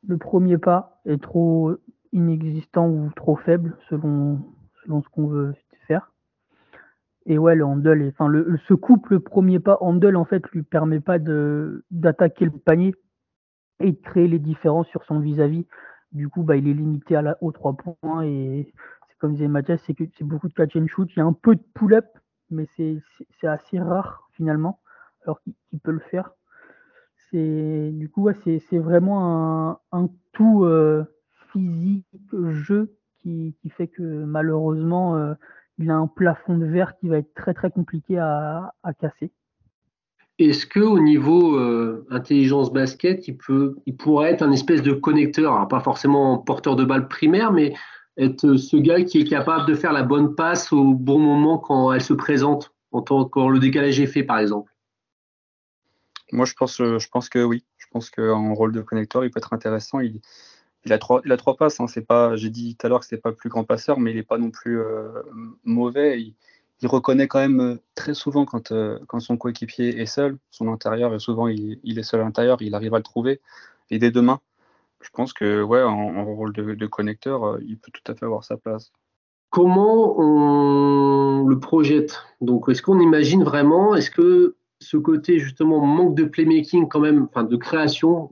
Le 0.06 0.16
premier 0.16 0.58
pas 0.58 1.00
est 1.06 1.20
trop 1.20 1.74
inexistant 2.12 2.88
ou 2.88 3.10
trop 3.16 3.36
faible 3.36 3.76
selon, 3.90 4.40
selon 4.82 5.02
ce 5.02 5.08
qu'on 5.08 5.26
veut 5.26 5.54
faire. 5.88 6.12
Et 7.26 7.36
ouais, 7.36 7.54
le 7.54 7.64
handle, 7.64 8.08
enfin, 8.08 8.28
le, 8.28 8.58
ce 8.68 8.74
couple, 8.74 9.14
le 9.14 9.20
premier 9.20 9.58
pas 9.58 9.76
handle, 9.80 10.16
en 10.16 10.24
fait, 10.24 10.48
lui 10.52 10.62
permet 10.62 11.00
pas 11.00 11.18
de, 11.18 11.84
d'attaquer 11.90 12.46
le 12.46 12.52
panier 12.52 12.94
et 13.80 13.92
de 13.92 14.00
créer 14.00 14.28
les 14.28 14.38
différences 14.38 14.88
sur 14.88 15.04
son 15.04 15.20
vis-à-vis. 15.20 15.66
Du 16.12 16.28
coup, 16.28 16.42
bah, 16.42 16.56
il 16.56 16.68
est 16.68 16.74
limité 16.74 17.16
à 17.16 17.22
la, 17.22 17.36
aux 17.42 17.52
trois 17.52 17.74
points 17.74 18.22
et 18.22 18.72
c'est 19.08 19.18
comme 19.18 19.32
disait 19.32 19.48
Mathias, 19.48 19.82
c'est 19.86 19.94
que 19.94 20.04
c'est 20.16 20.24
beaucoup 20.24 20.48
de 20.48 20.54
catch 20.54 20.76
and 20.76 20.86
shoot. 20.86 21.10
Il 21.14 21.18
y 21.18 21.22
a 21.22 21.26
un 21.26 21.32
peu 21.32 21.54
de 21.54 21.62
pull-up, 21.74 22.06
mais 22.50 22.66
c'est 22.76 23.46
assez 23.46 23.78
rare 23.78 24.28
finalement, 24.32 24.80
alors 25.24 25.40
qu'il 25.42 25.80
peut 25.82 25.92
le 25.92 25.98
faire. 25.98 26.30
C'est 27.30 27.90
du 27.92 28.08
coup, 28.08 28.30
c'est 28.44 28.78
vraiment 28.78 29.80
un, 29.92 30.08
tout 30.32 30.64
euh, 30.64 31.04
physique 31.52 32.06
jeu 32.48 32.96
qui, 33.18 33.54
fait 33.70 33.88
que 33.88 34.02
malheureusement, 34.02 35.16
euh, 35.16 35.34
il 35.76 35.90
a 35.90 35.96
un 35.96 36.06
plafond 36.06 36.56
de 36.56 36.64
verre 36.64 36.96
qui 36.96 37.08
va 37.08 37.18
être 37.18 37.34
très 37.34 37.52
très 37.52 37.70
compliqué 37.70 38.18
à 38.18 38.72
casser. 38.98 39.30
Est-ce 40.38 40.66
que 40.66 40.80
au 40.80 41.00
niveau 41.00 41.56
euh, 41.56 42.06
intelligence 42.10 42.72
basket, 42.72 43.26
il 43.26 43.36
peut, 43.36 43.76
il 43.86 43.96
pourrait 43.96 44.30
être 44.30 44.42
un 44.42 44.52
espèce 44.52 44.82
de 44.82 44.92
connecteur, 44.92 45.66
pas 45.66 45.80
forcément 45.80 46.38
porteur 46.38 46.76
de 46.76 46.84
balle 46.84 47.08
primaire, 47.08 47.52
mais 47.52 47.74
être 48.16 48.54
ce 48.56 48.76
gars 48.76 49.02
qui 49.02 49.20
est 49.20 49.28
capable 49.28 49.66
de 49.66 49.74
faire 49.74 49.92
la 49.92 50.04
bonne 50.04 50.34
passe 50.34 50.72
au 50.72 50.94
bon 50.94 51.18
moment 51.18 51.58
quand 51.58 51.92
elle 51.92 52.02
se 52.02 52.14
présente, 52.14 52.72
en 52.92 53.02
tant, 53.02 53.24
quand 53.24 53.48
le 53.48 53.58
décalage 53.58 53.98
est 54.00 54.06
fait, 54.06 54.22
par 54.22 54.38
exemple? 54.38 54.72
Moi, 56.30 56.44
je 56.44 56.54
pense, 56.54 56.76
je 56.78 57.08
pense 57.08 57.28
que 57.28 57.42
oui. 57.42 57.64
Je 57.78 57.86
pense 57.90 58.10
qu'en 58.10 58.52
rôle 58.52 58.72
de 58.72 58.82
connecteur, 58.82 59.24
il 59.24 59.30
peut 59.30 59.38
être 59.38 59.54
intéressant. 59.54 60.00
Il, 60.00 60.20
a 60.92 60.98
trois, 60.98 61.22
il 61.24 61.32
a 61.32 61.38
trois 61.38 61.56
passes. 61.56 61.80
Hein. 61.80 61.86
C'est 61.86 62.06
pas, 62.06 62.36
j'ai 62.36 62.50
dit 62.50 62.76
tout 62.76 62.86
à 62.86 62.90
l'heure 62.90 63.00
que 63.00 63.06
c'est 63.06 63.16
pas 63.16 63.30
le 63.30 63.34
plus 63.34 63.48
grand 63.48 63.64
passeur, 63.64 63.98
mais 63.98 64.10
il 64.10 64.16
n'est 64.16 64.22
pas 64.22 64.36
non 64.36 64.50
plus 64.50 64.78
euh, 64.78 65.08
mauvais. 65.64 66.34
Il 66.80 66.88
reconnaît 66.88 67.26
quand 67.26 67.40
même 67.40 67.60
euh, 67.60 67.76
très 67.94 68.14
souvent 68.14 68.44
quand, 68.44 68.72
euh, 68.72 68.98
quand 69.08 69.20
son 69.20 69.36
coéquipier 69.36 70.00
est 70.00 70.06
seul, 70.06 70.38
son 70.50 70.68
intérieur, 70.72 71.14
et 71.14 71.18
souvent 71.18 71.48
il, 71.48 71.80
est 71.84 72.02
seul 72.02 72.20
à 72.20 72.24
l'intérieur, 72.24 72.58
il 72.60 72.74
arrive 72.74 72.94
à 72.94 72.98
le 72.98 73.02
trouver. 73.02 73.40
Et 73.90 73.98
dès 73.98 74.10
demain, 74.10 74.40
je 75.00 75.08
pense 75.12 75.32
que 75.32 75.62
ouais, 75.62 75.82
en, 75.82 76.24
rôle 76.24 76.52
de, 76.52 76.86
connecteur, 76.86 77.44
euh, 77.44 77.58
il 77.66 77.78
peut 77.78 77.90
tout 77.92 78.10
à 78.10 78.14
fait 78.14 78.24
avoir 78.24 78.44
sa 78.44 78.56
place. 78.56 78.92
Comment 79.50 80.20
on 80.20 81.46
le 81.48 81.58
projette? 81.58 82.22
Donc, 82.40 82.68
est-ce 82.68 82.82
qu'on 82.82 83.00
imagine 83.00 83.42
vraiment, 83.42 83.94
est-ce 83.94 84.10
que 84.10 84.56
ce 84.80 84.96
côté 84.96 85.38
justement 85.38 85.80
manque 85.80 86.14
de 86.14 86.24
playmaking 86.24 86.86
quand 86.86 87.00
même, 87.00 87.26
enfin 87.30 87.44
de 87.44 87.56
création 87.56 88.30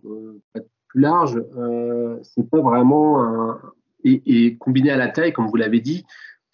plus 0.88 1.00
large, 1.00 1.42
c'est 2.22 2.48
pas 2.48 2.60
vraiment 2.60 3.24
un, 3.24 3.60
et, 4.06 4.56
combiné 4.58 4.90
à 4.90 4.96
la 4.96 5.08
taille, 5.08 5.32
comme 5.32 5.48
vous 5.48 5.56
l'avez 5.56 5.80
dit, 5.80 6.04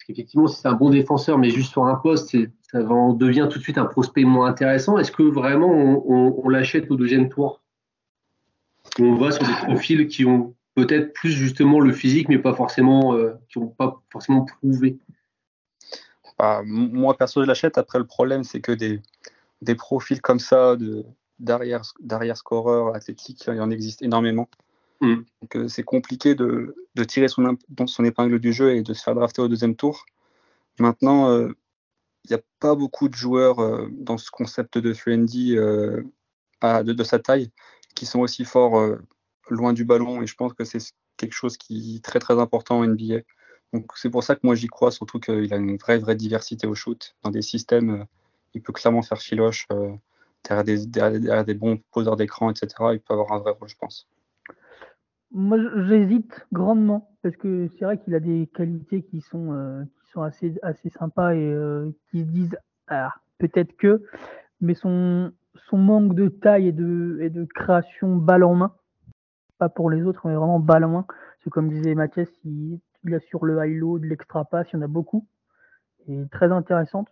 Effectivement, 0.09 0.47
si 0.47 0.59
c'est 0.59 0.67
un 0.67 0.73
bon 0.73 0.89
défenseur, 0.89 1.37
mais 1.37 1.49
juste 1.49 1.71
sur 1.71 1.85
un 1.85 1.95
poste, 1.95 2.35
ça 2.71 2.79
devient 2.81 3.47
tout 3.49 3.59
de 3.59 3.63
suite 3.63 3.77
un 3.77 3.85
prospect 3.85 4.23
moins 4.23 4.47
intéressant. 4.47 4.97
Est-ce 4.97 5.11
que 5.11 5.23
vraiment 5.23 5.71
on, 6.05 6.49
l'achète 6.49 6.91
au 6.91 6.95
deuxième 6.95 7.29
tour? 7.29 7.61
On 8.99 9.15
va 9.15 9.31
sur 9.31 9.45
des 9.45 9.53
profils 9.65 10.07
qui 10.07 10.25
ont 10.25 10.55
peut-être 10.75 11.13
plus 11.13 11.31
justement 11.31 11.79
le 11.79 11.93
physique, 11.93 12.29
mais 12.29 12.37
pas 12.37 12.53
forcément, 12.53 13.13
euh, 13.13 13.33
qui 13.49 13.59
n'ont 13.59 13.67
pas 13.67 14.01
forcément 14.11 14.43
prouvé. 14.43 14.97
Bah, 16.37 16.61
moi 16.65 17.15
perso, 17.15 17.41
je 17.43 17.47
l'achète. 17.47 17.77
Après, 17.77 17.99
le 17.99 18.05
problème, 18.05 18.43
c'est 18.43 18.59
que 18.59 18.71
des, 18.71 19.01
profils 19.75 20.21
comme 20.21 20.39
ça 20.39 20.75
de 20.75 21.05
d'arrière 21.39 22.37
scoreur 22.37 22.95
athlétique, 22.95 23.43
il 23.47 23.59
en 23.59 23.69
existe 23.69 24.01
énormément. 24.01 24.47
Mm. 25.03 25.25
Euh, 25.55 25.67
c'est 25.67 25.83
compliqué 25.83 26.33
de, 26.33 26.75
tirer 27.05 27.27
son, 27.27 27.57
son, 27.87 28.05
épingle 28.05 28.39
du 28.39 28.53
jeu 28.53 28.73
et 28.73 28.83
de 28.83 28.93
se 28.93 29.03
faire 29.03 29.15
drafter 29.15 29.41
au 29.41 29.49
deuxième 29.49 29.75
tour. 29.75 30.05
Maintenant, 30.79 31.29
il 31.37 31.47
euh, 31.47 31.53
n'y 32.29 32.35
a 32.37 32.39
pas 32.61 32.73
beaucoup 32.73 33.09
de 33.09 33.13
joueurs 33.13 33.59
euh, 33.59 33.89
dans 33.91 34.17
ce 34.17 34.31
concept 34.31 34.77
de 34.77 34.93
3 34.93 36.83
de, 36.83 36.93
de, 36.93 37.03
sa 37.03 37.19
taille 37.19 37.51
qui 37.95 38.05
sont 38.05 38.21
aussi 38.21 38.45
forts 38.45 38.81
loin 39.49 39.73
du 39.73 39.83
ballon 39.83 40.21
et 40.21 40.27
je 40.27 40.35
pense 40.35 40.53
que 40.53 40.63
c'est 40.63 40.79
quelque 41.17 41.33
chose 41.33 41.57
qui 41.57 41.97
est 41.97 42.03
très 42.03 42.19
très 42.19 42.39
important 42.39 42.79
en 42.79 42.87
NBA. 42.87 43.19
Donc 43.73 43.91
c'est 43.97 44.09
pour 44.09 44.23
ça 44.23 44.35
que 44.35 44.41
moi 44.43 44.55
j'y 44.55 44.67
crois, 44.67 44.91
surtout 44.91 45.19
qu'il 45.19 45.53
a 45.53 45.57
une 45.57 45.77
vraie 45.77 45.97
vraie 45.97 46.15
diversité 46.15 46.65
au 46.65 46.75
shoot. 46.75 47.15
Dans 47.23 47.31
des 47.31 47.41
systèmes, 47.41 48.05
il 48.53 48.61
peut 48.61 48.71
clairement 48.71 49.01
faire 49.01 49.21
filoche 49.21 49.67
derrière, 50.45 50.63
des, 50.63 50.85
derrière 50.87 51.43
des 51.43 51.53
bons 51.55 51.77
poseurs 51.91 52.15
d'écran, 52.15 52.49
etc. 52.49 52.67
Il 52.93 53.01
peut 53.01 53.13
avoir 53.13 53.33
un 53.33 53.39
vrai 53.39 53.51
rôle, 53.51 53.67
je 53.67 53.75
pense. 53.75 54.07
Moi, 55.33 55.57
j'hésite 55.87 56.45
grandement 56.53 57.09
parce 57.23 57.35
que 57.35 57.67
c'est 57.67 57.85
vrai 57.85 57.97
qu'il 57.97 58.13
a 58.13 58.19
des 58.19 58.47
qualités 58.53 59.01
qui 59.01 59.19
sont, 59.21 59.51
euh, 59.53 59.83
qui 59.83 60.11
sont 60.11 60.21
assez, 60.21 60.53
assez 60.61 60.89
sympas 60.89 61.33
et 61.33 61.51
euh, 61.51 61.89
qui 62.11 62.19
se 62.19 62.25
disent 62.25 62.57
ah, 62.87 63.15
peut-être 63.39 63.75
que, 63.75 64.03
mais 64.61 64.75
son, 64.75 65.31
son 65.55 65.77
manque 65.77 66.13
de 66.13 66.27
taille 66.27 66.67
et 66.67 66.71
de, 66.71 67.17
et 67.19 67.31
de 67.31 67.45
création 67.45 68.15
balle 68.15 68.43
en 68.43 68.53
main, 68.53 68.75
pas 69.57 69.69
pour 69.69 69.89
les 69.89 70.03
autres, 70.03 70.27
mais 70.27 70.35
vraiment 70.35 70.59
balle 70.59 70.83
en 70.83 70.89
main. 70.89 71.05
C'est 71.43 71.49
comme 71.49 71.67
disait 71.67 71.95
Mathias, 71.95 72.29
il, 72.45 72.79
il, 73.03 73.15
a 73.15 73.19
sur 73.19 73.43
le 73.43 73.65
high-low 73.65 73.97
de 73.97 74.05
l'extra 74.05 74.45
pass, 74.45 74.67
il 74.71 74.75
y 74.75 74.79
en 74.79 74.83
a 74.83 74.87
beaucoup 74.87 75.25
et 76.07 76.27
très 76.31 76.51
intéressante. 76.51 77.07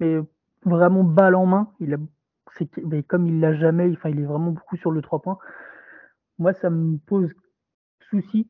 Mais 0.00 0.18
vraiment 0.66 1.04
balle 1.04 1.34
en 1.34 1.46
main, 1.46 1.72
il 1.80 1.94
a, 1.94 1.96
mais 2.84 3.02
comme 3.02 3.26
il 3.26 3.40
l'a 3.40 3.54
jamais, 3.54 3.90
enfin, 3.92 4.10
il 4.10 4.20
est 4.20 4.26
vraiment 4.26 4.50
beaucoup 4.50 4.76
sur 4.76 4.90
le 4.90 5.00
3 5.00 5.22
points. 5.22 5.38
Moi, 6.38 6.52
ça 6.52 6.68
me 6.68 6.98
pose 6.98 7.32
souci 8.10 8.48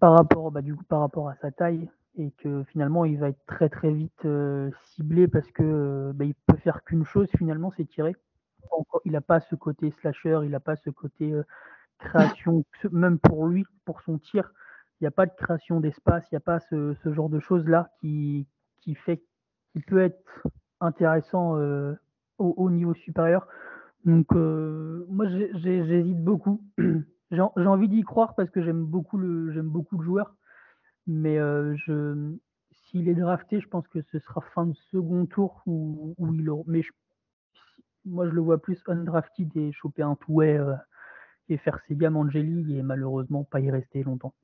par 0.00 0.14
rapport, 0.14 0.50
bah, 0.50 0.62
du 0.62 0.74
coup, 0.74 0.84
par 0.84 1.00
rapport 1.00 1.28
à 1.28 1.36
sa 1.36 1.50
taille 1.50 1.88
et 2.18 2.30
que 2.38 2.64
finalement 2.64 3.04
il 3.04 3.18
va 3.18 3.28
être 3.28 3.44
très 3.46 3.68
très 3.68 3.92
vite 3.92 4.24
euh, 4.24 4.70
ciblé 4.94 5.28
parce 5.28 5.50
que 5.52 5.62
euh, 5.62 6.12
bah, 6.14 6.24
il 6.24 6.34
peut 6.46 6.56
faire 6.56 6.82
qu'une 6.84 7.04
chose 7.04 7.28
finalement, 7.36 7.72
c'est 7.76 7.84
tirer. 7.84 8.16
Il 9.04 9.12
n'a 9.12 9.20
pas 9.20 9.40
ce 9.40 9.54
côté 9.54 9.90
slasher, 10.00 10.40
il 10.42 10.50
n'a 10.50 10.60
pas 10.60 10.76
ce 10.76 10.90
côté 10.90 11.32
euh, 11.32 11.44
création, 11.98 12.64
même 12.90 13.18
pour 13.18 13.46
lui, 13.46 13.64
pour 13.84 14.02
son 14.02 14.18
tir, 14.18 14.52
il 15.00 15.04
n'y 15.04 15.08
a 15.08 15.12
pas 15.12 15.26
de 15.26 15.34
création 15.34 15.80
d'espace, 15.80 16.24
il 16.30 16.34
n'y 16.34 16.38
a 16.38 16.40
pas 16.40 16.60
ce, 16.60 16.94
genre 17.04 17.28
de 17.28 17.38
choses 17.38 17.66
là 17.66 17.90
qui, 18.00 18.46
fait 19.04 19.22
peut 19.86 20.00
être 20.00 20.46
intéressant 20.80 21.56
au, 22.38 22.54
au, 22.56 22.70
niveau 22.70 22.94
supérieur. 22.94 23.46
Donc 24.04 24.32
moi 24.32 25.26
j'hésite 25.28 26.22
beaucoup 26.22 26.62
j'ai 27.30 27.40
envie 27.40 27.88
d'y 27.88 28.02
croire 28.02 28.34
parce 28.34 28.50
que 28.50 28.62
j'aime 28.62 28.84
beaucoup 28.84 29.18
le 29.18 29.52
j'aime 29.52 29.68
beaucoup 29.68 29.98
le 29.98 30.04
joueur, 30.04 30.34
mais 31.06 31.36
je 31.36 32.36
s'il 32.86 33.08
est 33.08 33.14
drafté, 33.14 33.60
je 33.60 33.68
pense 33.68 33.86
que 33.88 34.00
ce 34.12 34.18
sera 34.18 34.40
fin 34.54 34.66
de 34.66 34.74
second 34.92 35.26
tour 35.26 35.62
où, 35.66 36.14
il 36.34 36.48
aura. 36.48 36.62
Mais 36.66 36.82
moi, 38.04 38.28
je 38.28 38.32
le 38.32 38.40
vois 38.40 38.58
plus 38.58 38.78
undrafted 38.86 39.50
et 39.56 39.72
choper 39.72 40.02
un 40.02 40.14
touet 40.14 40.60
et 41.48 41.56
faire 41.58 41.78
ses 41.86 41.96
gammes 41.96 42.16
Angeli 42.16 42.76
et 42.76 42.82
malheureusement 42.82 43.44
pas 43.44 43.60
y 43.60 43.70
rester 43.70 44.02
longtemps. 44.02 44.34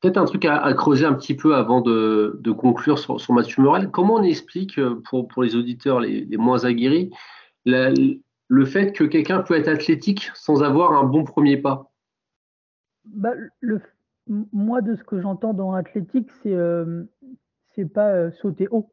Peut-être 0.00 0.18
un 0.18 0.26
truc 0.26 0.44
à, 0.44 0.72
creuser 0.74 1.06
un 1.06 1.14
petit 1.14 1.34
peu 1.34 1.54
avant 1.56 1.80
de, 1.80 2.52
conclure 2.52 2.98
sur, 2.98 3.32
Mathieu 3.32 3.62
Morel. 3.62 3.90
Comment 3.90 4.14
on 4.14 4.22
explique 4.22 4.78
pour, 5.08 5.28
pour 5.28 5.42
les 5.42 5.56
auditeurs 5.56 6.00
les, 6.00 6.36
moins 6.36 6.64
aguerris 6.64 7.10
le 8.48 8.64
fait 8.64 8.92
que 8.92 9.04
quelqu'un 9.04 9.42
peut 9.42 9.54
être 9.54 9.68
athlétique 9.68 10.30
sans 10.34 10.62
avoir 10.62 10.92
un 10.92 11.04
bon 11.04 11.24
premier 11.24 11.56
pas 11.56 11.90
bah, 13.04 13.32
Moi, 14.26 14.82
de 14.82 14.96
ce 14.96 15.04
que 15.04 15.20
j'entends 15.20 15.54
dans 15.54 15.72
athlétique, 15.72 16.30
c'est 16.42 16.54
euh, 16.54 17.04
pas 17.94 18.10
euh, 18.12 18.30
sauter 18.32 18.68
haut. 18.70 18.90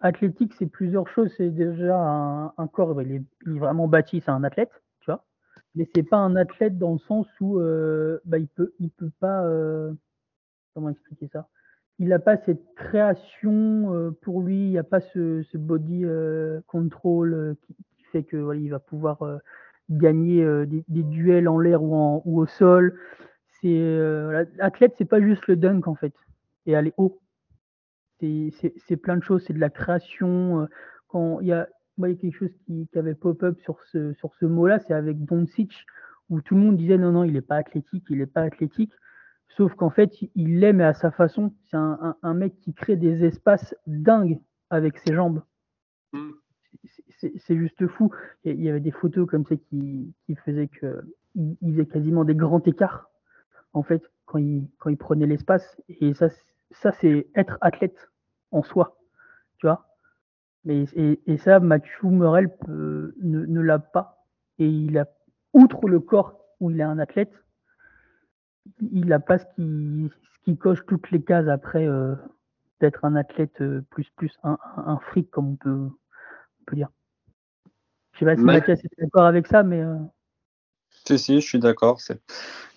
Athlétique, 0.00 0.52
c'est 0.58 0.66
plusieurs 0.66 1.08
choses. 1.08 1.32
C'est 1.36 1.50
déjà 1.50 1.96
un, 1.96 2.66
corps, 2.66 3.00
il 3.02 3.12
est, 3.12 3.24
vraiment 3.46 3.88
bâti, 3.88 4.20
c'est 4.20 4.30
un 4.30 4.44
athlète, 4.44 4.72
tu 5.00 5.06
vois. 5.06 5.24
Mais 5.74 5.88
c'est 5.94 6.02
pas 6.02 6.18
un 6.18 6.36
athlète 6.36 6.78
dans 6.78 6.92
le 6.92 6.98
sens 6.98 7.26
où 7.40 7.58
euh, 7.58 8.20
bah, 8.24 8.38
il 8.38 8.48
peut, 8.48 8.74
il 8.80 8.90
peut 8.90 9.12
pas. 9.20 9.48
comment 10.74 10.90
expliquer 10.90 11.28
ça? 11.32 11.48
Il 12.00 12.08
n'a 12.08 12.18
pas 12.18 12.36
cette 12.38 12.74
création 12.74 14.12
pour 14.20 14.42
lui, 14.42 14.56
il 14.56 14.70
n'y 14.70 14.78
a 14.78 14.84
pas 14.84 15.00
ce, 15.00 15.44
ce 15.44 15.56
body 15.56 16.04
control 16.66 17.56
qui, 17.62 17.76
que 18.22 18.36
voilà, 18.36 18.60
il 18.60 18.70
va 18.70 18.78
pouvoir 18.78 19.22
euh, 19.22 19.38
gagner 19.90 20.42
euh, 20.42 20.66
des, 20.66 21.02
duels 21.02 21.48
en 21.48 21.58
l'air 21.58 21.82
ou, 21.82 22.22
au 22.24 22.46
sol. 22.46 22.98
C'est 23.60 23.78
euh, 23.78 24.44
l'athlète, 24.56 24.94
c'est 24.96 25.04
pas 25.04 25.20
juste 25.20 25.46
le 25.46 25.56
dunk 25.56 25.88
en 25.88 25.94
fait 25.94 26.14
et 26.66 26.76
aller 26.76 26.92
haut. 26.96 27.20
C'est 28.20 28.96
plein 28.96 29.18
de 29.18 29.22
choses, 29.22 29.44
c'est 29.46 29.52
de 29.52 29.60
la 29.60 29.68
création. 29.68 30.66
Quand 31.08 31.40
il 31.40 31.48
y 31.48 31.52
a, 31.52 31.68
quelque 32.00 32.32
chose 32.32 32.54
qui, 32.64 32.88
avait 32.94 33.14
pop-up 33.14 33.60
sur 33.60 33.82
ce, 33.82 34.14
sur 34.14 34.34
ce 34.36 34.46
mot-là, 34.46 34.78
c'est 34.78 34.94
avec 34.94 35.22
Doncic, 35.26 35.84
où 36.30 36.40
tout 36.40 36.54
le 36.54 36.62
monde 36.62 36.78
disait 36.78 36.96
non, 36.96 37.12
non, 37.12 37.24
il 37.24 37.34
n'est 37.34 37.42
pas 37.42 37.56
athlétique, 37.56 38.06
il 38.08 38.18
n'est 38.18 38.26
pas 38.26 38.40
athlétique. 38.40 38.94
Sauf 39.56 39.74
qu'en 39.74 39.90
fait, 39.90 40.10
il 40.34 40.58
l'aime 40.58 40.80
à 40.80 40.94
sa 40.94 41.10
façon. 41.10 41.52
C'est 41.70 41.76
un, 41.76 42.16
un, 42.22 42.34
mec 42.34 42.58
qui 42.60 42.72
crée 42.72 42.96
des 42.96 43.24
espaces 43.26 43.74
dingues 43.86 44.40
avec 44.70 44.98
ses 44.98 45.14
jambes. 45.14 45.42
C'est 47.18 47.56
juste 47.56 47.86
fou. 47.86 48.10
Il 48.44 48.62
y 48.62 48.68
avait 48.68 48.80
des 48.80 48.90
photos 48.90 49.28
comme 49.28 49.46
ça 49.46 49.56
qui, 49.56 50.14
faisaient 50.44 50.68
qu'il 50.68 51.56
faisait 51.62 51.86
quasiment 51.86 52.24
des 52.24 52.34
grands 52.34 52.62
écarts, 52.62 53.10
en 53.72 53.82
fait, 53.82 54.02
quand 54.26 54.38
il, 54.38 54.68
quand 54.78 54.90
il 54.90 54.96
prenait 54.96 55.26
l'espace. 55.26 55.80
Et 55.88 56.14
ça, 56.14 56.28
ça 56.70 56.92
c'est 56.92 57.28
être 57.34 57.58
athlète 57.60 58.10
en 58.50 58.62
soi, 58.62 58.98
tu 59.58 59.66
vois. 59.66 59.86
Mais, 60.64 60.84
et, 60.94 61.36
ça, 61.38 61.60
Mathieu 61.60 62.08
Morel 62.08 62.50
ne, 62.68 63.60
l'a 63.60 63.78
pas. 63.78 64.26
Et 64.58 64.68
il 64.68 64.96
a, 64.98 65.06
outre 65.52 65.88
le 65.88 66.00
corps 66.00 66.40
où 66.60 66.70
il 66.70 66.80
est 66.80 66.84
un 66.84 66.98
athlète, 66.98 67.32
il 68.80 69.06
n'a 69.06 69.20
pas 69.20 69.38
ce 69.38 69.44
qui, 69.54 70.10
ce 70.22 70.44
qui 70.44 70.56
coche 70.56 70.84
toutes 70.86 71.10
les 71.10 71.22
cases 71.22 71.48
après 71.48 71.86
euh, 71.86 72.14
d'être 72.80 73.04
un 73.04 73.14
athlète 73.14 73.60
euh, 73.60 73.82
plus 73.90 74.08
plus 74.16 74.32
un, 74.42 74.58
un 74.76 74.98
fric 74.98 75.30
comme 75.30 75.50
on 75.50 75.56
peut, 75.56 75.70
on 75.70 76.64
peut 76.66 76.76
dire. 76.76 76.88
Je 78.14 78.20
sais 78.20 78.24
pas 78.24 78.36
si 78.36 78.42
Mathias 78.42 78.84
est 78.84 79.00
d'accord 79.00 79.24
avec 79.24 79.46
ça, 79.46 79.62
mais. 79.62 79.80
Euh... 79.80 79.96
Si, 81.06 81.18
si, 81.18 81.40
je 81.40 81.46
suis 81.46 81.58
d'accord. 81.58 82.00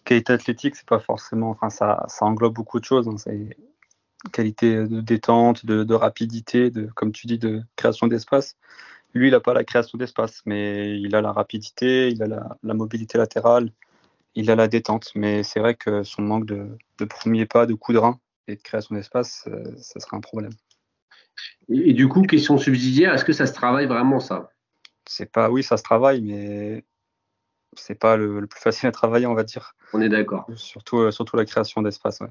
Qualité 0.03 0.33
athlétique, 0.33 0.75
c'est 0.75 0.87
pas 0.87 0.99
forcément. 0.99 1.51
Enfin, 1.51 1.69
ça, 1.69 2.05
ça 2.07 2.25
englobe 2.25 2.53
beaucoup 2.53 2.79
de 2.79 2.85
choses. 2.85 3.07
Hein. 3.07 3.17
C'est 3.17 3.55
qualité 4.31 4.75
de 4.75 5.01
détente, 5.01 5.65
de, 5.65 5.93
rapidité, 5.93 6.71
de, 6.71 6.89
comme 6.95 7.11
tu 7.11 7.27
dis, 7.27 7.37
de 7.37 7.61
création 7.75 8.07
d'espace. 8.07 8.57
Lui, 9.13 9.27
il 9.27 9.31
n'a 9.31 9.39
pas 9.39 9.53
la 9.53 9.63
création 9.63 9.97
d'espace, 9.97 10.41
mais 10.45 10.99
il 10.99 11.15
a 11.15 11.21
la 11.21 11.31
rapidité, 11.31 12.09
il 12.09 12.21
a 12.23 12.27
la, 12.27 12.73
mobilité 12.73 13.17
latérale, 13.17 13.71
il 14.35 14.49
a 14.49 14.55
la 14.55 14.67
détente. 14.67 15.11
Mais 15.15 15.43
c'est 15.43 15.59
vrai 15.59 15.75
que 15.75 16.03
son 16.03 16.23
manque 16.23 16.45
de, 16.45 16.77
premier 17.05 17.45
pas, 17.45 17.65
de 17.65 17.75
coup 17.75 17.93
de 17.93 17.99
rein 17.99 18.19
et 18.47 18.55
de 18.55 18.61
création 18.61 18.95
d'espace, 18.95 19.45
euh, 19.47 19.63
ça 19.77 19.99
serait 19.99 20.17
un 20.17 20.21
problème. 20.21 20.53
Et, 21.69 21.91
et, 21.91 21.93
du 21.93 22.07
coup, 22.07 22.23
question 22.23 22.57
subsidiaire, 22.57 23.13
est-ce 23.13 23.25
que 23.25 23.33
ça 23.33 23.45
se 23.45 23.53
travaille 23.53 23.85
vraiment 23.85 24.19
ça? 24.19 24.49
C'est 25.07 25.31
pas, 25.31 25.49
oui, 25.49 25.63
ça 25.63 25.77
se 25.77 25.83
travaille, 25.83 26.21
mais 26.21 26.85
c'est 27.75 27.95
pas 27.95 28.17
le, 28.17 28.45
plus 28.47 28.59
facile 28.59 28.87
à 28.87 28.91
travailler, 28.91 29.25
on 29.25 29.33
va 29.33 29.43
dire. 29.43 29.75
On 29.93 30.01
est 30.01 30.09
d'accord. 30.09 30.47
Surtout, 30.55 30.99
euh, 30.99 31.11
surtout 31.11 31.37
la 31.37 31.45
création 31.45 31.81
d'espace. 31.81 32.21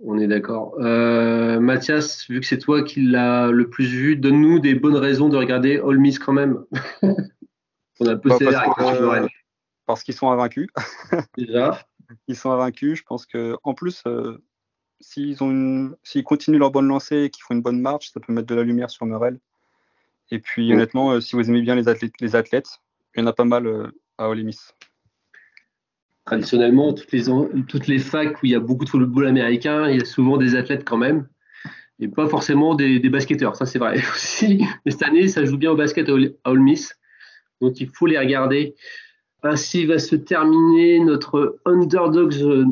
On 0.00 0.18
est 0.18 0.26
d'accord. 0.26 0.74
Euh, 0.78 1.60
Mathias, 1.60 2.28
vu 2.28 2.40
que 2.40 2.46
c'est 2.46 2.58
toi 2.58 2.82
qui 2.82 3.02
l'as 3.02 3.50
le 3.50 3.70
plus 3.70 3.86
vu, 3.86 4.16
donne-nous 4.16 4.58
des 4.58 4.74
bonnes 4.74 4.96
raisons 4.96 5.28
de 5.28 5.36
regarder 5.36 5.78
All 5.78 5.98
Miss 5.98 6.18
quand 6.18 6.32
même. 6.32 6.64
on 7.02 8.06
a 8.06 8.16
peu 8.16 8.28
bah, 8.28 8.36
parce, 8.76 9.28
parce 9.86 10.02
qu'ils 10.02 10.14
sont 10.14 10.30
invaincus. 10.30 10.68
Déjà. 11.38 11.86
Ils 12.28 12.36
sont 12.36 12.50
invaincus. 12.50 12.98
Je 12.98 13.04
pense 13.04 13.24
que 13.24 13.56
en 13.62 13.74
plus, 13.74 14.02
euh, 14.06 14.42
s'ils 15.00 15.42
ont 15.42 15.96
s'ils 16.02 16.24
continuent 16.24 16.58
leur 16.58 16.70
bonne 16.70 16.88
lancée 16.88 17.24
et 17.24 17.30
qu'ils 17.30 17.42
font 17.42 17.54
une 17.54 17.62
bonne 17.62 17.80
marche, 17.80 18.10
ça 18.12 18.20
peut 18.20 18.32
mettre 18.32 18.48
de 18.48 18.54
la 18.54 18.62
lumière 18.62 18.90
sur 18.90 19.06
Morel. 19.06 19.38
Et 20.30 20.38
puis 20.38 20.72
honnêtement, 20.72 21.12
euh, 21.12 21.20
si 21.20 21.36
vous 21.36 21.48
aimez 21.48 21.62
bien 21.62 21.74
les 21.74 21.88
athlètes, 21.88 22.14
les 22.20 22.36
athlètes, 22.36 22.80
il 23.14 23.20
y 23.20 23.22
en 23.22 23.26
a 23.26 23.32
pas 23.32 23.44
mal 23.44 23.66
euh, 23.66 23.88
à 24.18 24.28
Ole 24.28 24.42
Miss. 24.44 24.74
Traditionnellement, 26.24 26.94
toutes 26.94 27.12
les, 27.12 27.24
toutes 27.68 27.86
les 27.86 27.98
facs 27.98 28.42
où 28.42 28.46
il 28.46 28.52
y 28.52 28.54
a 28.54 28.60
beaucoup 28.60 28.84
de 28.84 28.90
football 28.90 29.26
américain, 29.26 29.88
il 29.88 29.98
y 29.98 30.02
a 30.02 30.04
souvent 30.04 30.38
des 30.38 30.54
athlètes 30.54 30.84
quand 30.84 30.96
même, 30.96 31.28
et 32.00 32.08
pas 32.08 32.26
forcément 32.28 32.74
des, 32.74 32.98
basketteurs, 33.10 33.56
ça 33.56 33.66
c'est 33.66 33.78
vrai 33.78 33.98
aussi. 34.14 34.64
Mais 34.84 34.92
cette 34.92 35.02
année, 35.02 35.28
ça 35.28 35.44
joue 35.44 35.58
bien 35.58 35.70
au 35.70 35.76
basket 35.76 36.08
à 36.08 36.50
Ole 36.50 36.60
Miss, 36.60 36.98
donc 37.60 37.78
il 37.80 37.88
faut 37.88 38.06
les 38.06 38.18
regarder. 38.18 38.74
Ainsi 39.42 39.84
va 39.84 39.98
se 39.98 40.16
terminer 40.16 41.00
notre 41.00 41.58
Underdogs 41.66 42.64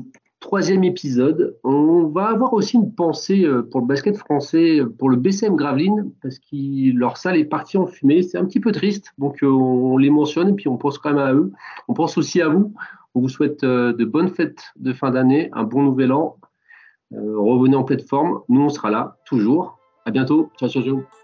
troisième 0.42 0.84
épisode. 0.84 1.56
On 1.64 2.04
va 2.08 2.26
avoir 2.26 2.52
aussi 2.52 2.76
une 2.76 2.94
pensée 2.94 3.44
euh, 3.44 3.62
pour 3.62 3.80
le 3.80 3.86
basket 3.86 4.18
français, 4.18 4.80
pour 4.98 5.08
le 5.08 5.16
BCM 5.16 5.56
Gravelines, 5.56 6.12
parce 6.20 6.38
que 6.38 6.94
leur 6.94 7.16
salle 7.16 7.38
est 7.38 7.46
partie 7.46 7.78
en 7.78 7.86
fumée. 7.86 8.22
C'est 8.22 8.36
un 8.36 8.44
petit 8.44 8.60
peu 8.60 8.72
triste, 8.72 9.14
donc 9.16 9.42
euh, 9.42 9.48
on 9.48 9.96
les 9.96 10.10
mentionne 10.10 10.50
et 10.50 10.52
puis 10.52 10.68
on 10.68 10.76
pense 10.76 10.98
quand 10.98 11.10
même 11.10 11.18
à 11.18 11.32
eux. 11.32 11.50
On 11.88 11.94
pense 11.94 12.18
aussi 12.18 12.42
à 12.42 12.48
vous. 12.48 12.74
On 13.14 13.20
vous 13.20 13.30
souhaite 13.30 13.64
euh, 13.64 13.94
de 13.94 14.04
bonnes 14.04 14.28
fêtes 14.28 14.72
de 14.76 14.92
fin 14.92 15.10
d'année, 15.10 15.48
un 15.52 15.64
bon 15.64 15.82
nouvel 15.82 16.12
an. 16.12 16.36
revenez 17.12 17.76
en 17.76 17.84
plateforme. 17.84 18.40
Nous, 18.50 18.60
on 18.60 18.68
sera 18.68 18.90
là 18.90 19.16
toujours. 19.24 19.78
À 20.04 20.10
bientôt. 20.10 20.50
Ciao, 20.58 20.68
ciao, 20.68 20.82
ciao. 20.82 21.21